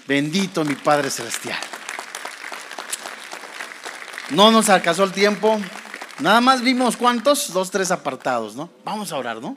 Bendito 0.06 0.64
mi 0.64 0.74
Padre 0.74 1.10
Celestial. 1.10 1.58
No 4.30 4.50
nos 4.50 4.68
alcanzó 4.68 5.04
el 5.04 5.12
tiempo. 5.12 5.60
Nada 6.18 6.40
más 6.40 6.62
vimos 6.62 6.96
cuántos, 6.96 7.52
dos, 7.52 7.70
tres 7.70 7.90
apartados, 7.90 8.56
¿no? 8.56 8.70
Vamos 8.84 9.12
a 9.12 9.18
orar, 9.18 9.40
¿no? 9.40 9.56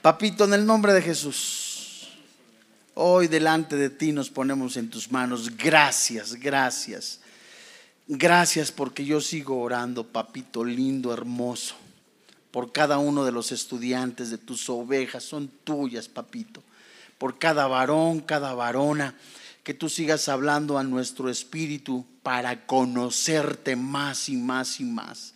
Papito, 0.00 0.44
en 0.44 0.54
el 0.54 0.64
nombre 0.64 0.92
de 0.92 1.02
Jesús, 1.02 2.08
hoy 2.94 3.26
delante 3.26 3.76
de 3.76 3.90
ti 3.90 4.12
nos 4.12 4.30
ponemos 4.30 4.76
en 4.76 4.88
tus 4.88 5.10
manos. 5.10 5.56
Gracias, 5.56 6.34
gracias. 6.34 7.20
Gracias 8.06 8.70
porque 8.70 9.04
yo 9.04 9.20
sigo 9.20 9.60
orando, 9.60 10.04
papito 10.06 10.64
lindo, 10.64 11.12
hermoso, 11.12 11.74
por 12.50 12.70
cada 12.70 12.98
uno 12.98 13.24
de 13.24 13.32
los 13.32 13.50
estudiantes 13.50 14.30
de 14.30 14.38
tus 14.38 14.68
ovejas, 14.68 15.24
son 15.24 15.48
tuyas, 15.64 16.08
papito. 16.08 16.62
Por 17.18 17.38
cada 17.38 17.66
varón, 17.66 18.20
cada 18.20 18.54
varona 18.54 19.14
que 19.62 19.74
tú 19.74 19.88
sigas 19.88 20.28
hablando 20.28 20.78
a 20.78 20.84
nuestro 20.84 21.28
espíritu 21.28 22.06
para 22.22 22.66
conocerte 22.66 23.76
más 23.76 24.28
y 24.28 24.36
más 24.36 24.80
y 24.80 24.84
más. 24.84 25.34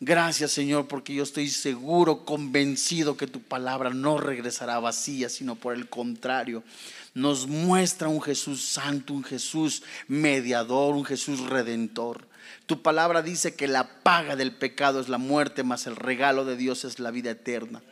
Gracias 0.00 0.52
Señor, 0.52 0.88
porque 0.88 1.14
yo 1.14 1.22
estoy 1.22 1.50
seguro, 1.50 2.24
convencido 2.24 3.16
que 3.16 3.26
tu 3.26 3.42
palabra 3.42 3.90
no 3.90 4.18
regresará 4.18 4.78
vacía, 4.80 5.28
sino 5.28 5.56
por 5.56 5.74
el 5.74 5.88
contrario, 5.88 6.64
nos 7.12 7.46
muestra 7.46 8.08
un 8.08 8.22
Jesús 8.22 8.64
santo, 8.64 9.12
un 9.12 9.24
Jesús 9.24 9.82
mediador, 10.08 10.94
un 10.94 11.04
Jesús 11.04 11.40
redentor. 11.40 12.26
Tu 12.66 12.82
palabra 12.82 13.20
dice 13.20 13.54
que 13.54 13.68
la 13.68 14.02
paga 14.02 14.36
del 14.36 14.52
pecado 14.52 15.00
es 15.00 15.08
la 15.08 15.18
muerte, 15.18 15.64
mas 15.64 15.86
el 15.86 15.96
regalo 15.96 16.44
de 16.44 16.56
Dios 16.56 16.84
es 16.84 16.98
la 16.98 17.10
vida 17.10 17.32
eterna. 17.32 17.82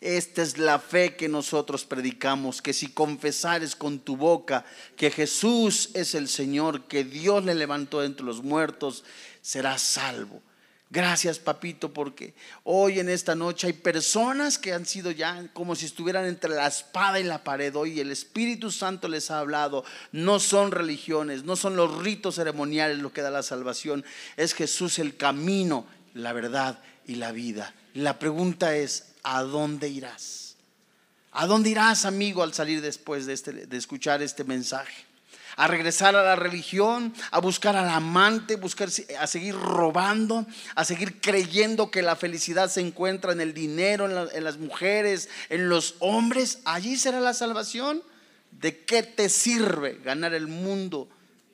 Esta 0.00 0.42
es 0.42 0.58
la 0.58 0.78
fe 0.78 1.16
que 1.16 1.28
nosotros 1.28 1.84
predicamos, 1.84 2.62
que 2.62 2.72
si 2.72 2.88
confesares 2.88 3.74
con 3.74 3.98
tu 3.98 4.16
boca 4.16 4.64
que 4.96 5.10
Jesús 5.10 5.90
es 5.94 6.14
el 6.14 6.28
Señor, 6.28 6.84
que 6.84 7.02
Dios 7.02 7.44
le 7.44 7.56
levantó 7.56 8.04
entre 8.04 8.24
los 8.24 8.42
muertos, 8.42 9.04
serás 9.42 9.82
salvo. 9.82 10.40
Gracias, 10.90 11.38
papito, 11.38 11.92
porque 11.92 12.32
hoy 12.64 12.98
en 12.98 13.10
esta 13.10 13.34
noche 13.34 13.66
hay 13.66 13.74
personas 13.74 14.56
que 14.56 14.72
han 14.72 14.86
sido 14.86 15.10
ya 15.10 15.46
como 15.52 15.74
si 15.74 15.84
estuvieran 15.84 16.24
entre 16.24 16.50
la 16.50 16.66
espada 16.66 17.20
y 17.20 17.24
la 17.24 17.44
pared. 17.44 17.76
Hoy 17.76 18.00
el 18.00 18.10
Espíritu 18.10 18.70
Santo 18.70 19.06
les 19.06 19.30
ha 19.30 19.40
hablado. 19.40 19.84
No 20.12 20.40
son 20.40 20.70
religiones, 20.70 21.44
no 21.44 21.56
son 21.56 21.76
los 21.76 21.98
ritos 21.98 22.36
ceremoniales 22.36 23.00
lo 23.00 23.12
que 23.12 23.20
da 23.20 23.30
la 23.30 23.42
salvación. 23.42 24.02
Es 24.38 24.54
Jesús 24.54 24.98
el 24.98 25.18
camino, 25.18 25.86
la 26.14 26.32
verdad 26.32 26.78
y 27.06 27.16
la 27.16 27.32
vida. 27.32 27.74
La 27.92 28.18
pregunta 28.18 28.74
es, 28.74 29.07
¿a 29.22 29.42
dónde 29.42 29.88
irás? 29.88 30.56
¿A 31.32 31.46
dónde 31.46 31.70
irás, 31.70 32.04
amigo, 32.04 32.42
al 32.42 32.54
salir 32.54 32.80
después 32.80 33.26
de, 33.26 33.34
este, 33.34 33.68
escuchar 33.76 34.22
este 34.22 34.44
mensaje? 34.44 35.06
a 35.56 35.66
regresar 35.66 36.14
a 36.14 36.22
la 36.22 36.36
religión, 36.36 37.12
a 37.32 37.40
buscar 37.40 37.74
al 37.74 37.88
amante, 37.88 38.54
buscar 38.54 38.90
a 39.18 39.26
seguir 39.26 39.56
robando, 39.56 40.46
a 40.76 40.84
seguir 40.84 41.20
creyendo 41.20 41.90
que 41.90 42.00
la 42.00 42.14
felicidad 42.14 42.70
se 42.70 42.80
encuentra 42.80 43.32
en 43.32 43.40
el 43.40 43.54
dinero, 43.54 44.30
en, 44.30 44.44
las 44.44 44.58
mujeres, 44.58 45.28
en 45.48 45.68
los 45.68 45.96
hombres. 45.98 46.60
Allí 46.64 46.96
será 46.96 47.18
la 47.18 47.34
salvación. 47.34 48.04
¿De 48.52 48.84
qué 48.84 49.02
te 49.02 49.28
sirve 49.28 49.98
ganar 50.04 50.32
el 50.32 50.46
mundo 50.46 51.08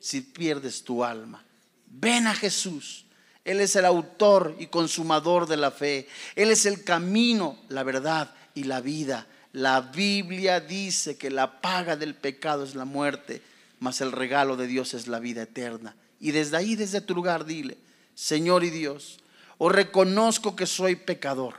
si 0.05 0.21
pierdes 0.21 0.83
tu 0.83 1.03
alma. 1.03 1.43
Ven 1.87 2.27
a 2.27 2.35
Jesús. 2.35 3.05
Él 3.45 3.61
es 3.61 3.75
el 3.75 3.85
autor 3.85 4.55
y 4.59 4.67
consumador 4.67 5.47
de 5.47 5.55
la 5.55 5.69
fe. 5.69 6.07
Él 6.35 6.49
es 6.49 6.65
el 6.65 6.83
camino, 6.83 7.57
la 7.69 7.83
verdad 7.83 8.33
y 8.55 8.63
la 8.63 8.81
vida. 8.81 9.27
La 9.53 9.81
Biblia 9.81 10.59
dice 10.59 11.15
que 11.15 11.29
la 11.29 11.61
paga 11.61 11.95
del 11.95 12.15
pecado 12.15 12.63
es 12.63 12.73
la 12.73 12.85
muerte, 12.85 13.41
mas 13.79 14.01
el 14.01 14.11
regalo 14.11 14.57
de 14.57 14.65
Dios 14.65 14.95
es 14.95 15.07
la 15.07 15.19
vida 15.19 15.43
eterna. 15.43 15.95
Y 16.19 16.31
desde 16.31 16.57
ahí, 16.57 16.75
desde 16.75 17.01
tu 17.01 17.13
lugar, 17.13 17.45
dile, 17.45 17.77
Señor 18.15 18.63
y 18.63 18.71
Dios, 18.71 19.19
o 19.59 19.69
reconozco 19.69 20.55
que 20.55 20.65
soy 20.65 20.95
pecador, 20.95 21.55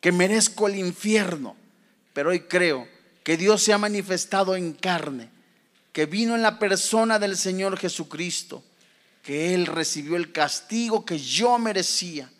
que 0.00 0.12
merezco 0.12 0.68
el 0.68 0.76
infierno, 0.76 1.54
pero 2.14 2.30
hoy 2.30 2.40
creo 2.40 2.88
que 3.22 3.36
Dios 3.36 3.62
se 3.62 3.74
ha 3.74 3.78
manifestado 3.78 4.56
en 4.56 4.72
carne, 4.72 5.28
que 5.92 6.06
vino 6.06 6.34
en 6.34 6.42
la 6.42 6.58
persona 6.58 7.18
del 7.18 7.36
Señor 7.36 7.76
Jesucristo, 7.78 8.64
que 9.22 9.54
Él 9.54 9.66
recibió 9.66 10.16
el 10.16 10.32
castigo 10.32 11.04
que 11.04 11.18
yo 11.18 11.58
merecía. 11.58 12.30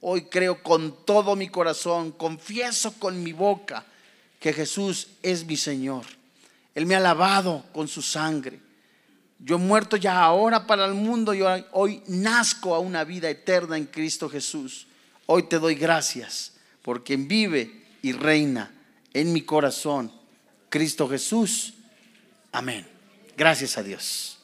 Hoy 0.00 0.22
creo 0.22 0.62
con 0.62 1.04
todo 1.04 1.36
mi 1.36 1.48
corazón, 1.48 2.12
confieso 2.12 2.92
con 2.98 3.22
mi 3.22 3.32
boca 3.32 3.84
que 4.38 4.52
Jesús 4.52 5.08
es 5.22 5.44
mi 5.44 5.56
Señor. 5.56 6.06
Él 6.74 6.86
me 6.86 6.94
ha 6.94 7.00
lavado 7.00 7.64
con 7.72 7.88
su 7.88 8.00
sangre. 8.00 8.60
Yo 9.38 9.56
he 9.56 9.58
muerto 9.58 9.96
ya 9.96 10.22
ahora 10.22 10.66
para 10.66 10.86
el 10.86 10.94
mundo 10.94 11.34
y 11.34 11.42
hoy, 11.72 12.02
nazco 12.06 12.74
a 12.74 12.78
una 12.78 13.04
vida 13.04 13.28
eterna 13.28 13.76
en 13.76 13.86
Cristo 13.86 14.28
Jesús. 14.28 14.86
Hoy 15.26 15.44
te 15.44 15.58
doy 15.58 15.74
gracias 15.74 16.52
por 16.82 17.04
quien 17.04 17.28
vive 17.28 17.84
y 18.02 18.12
reina 18.12 18.70
en 19.12 19.32
mi 19.32 19.42
corazón, 19.42 20.12
Cristo 20.68 21.08
Jesús. 21.08 21.74
Amén. 22.52 22.86
Gracias 23.36 23.76
a 23.78 23.82
Dios. 23.82 24.39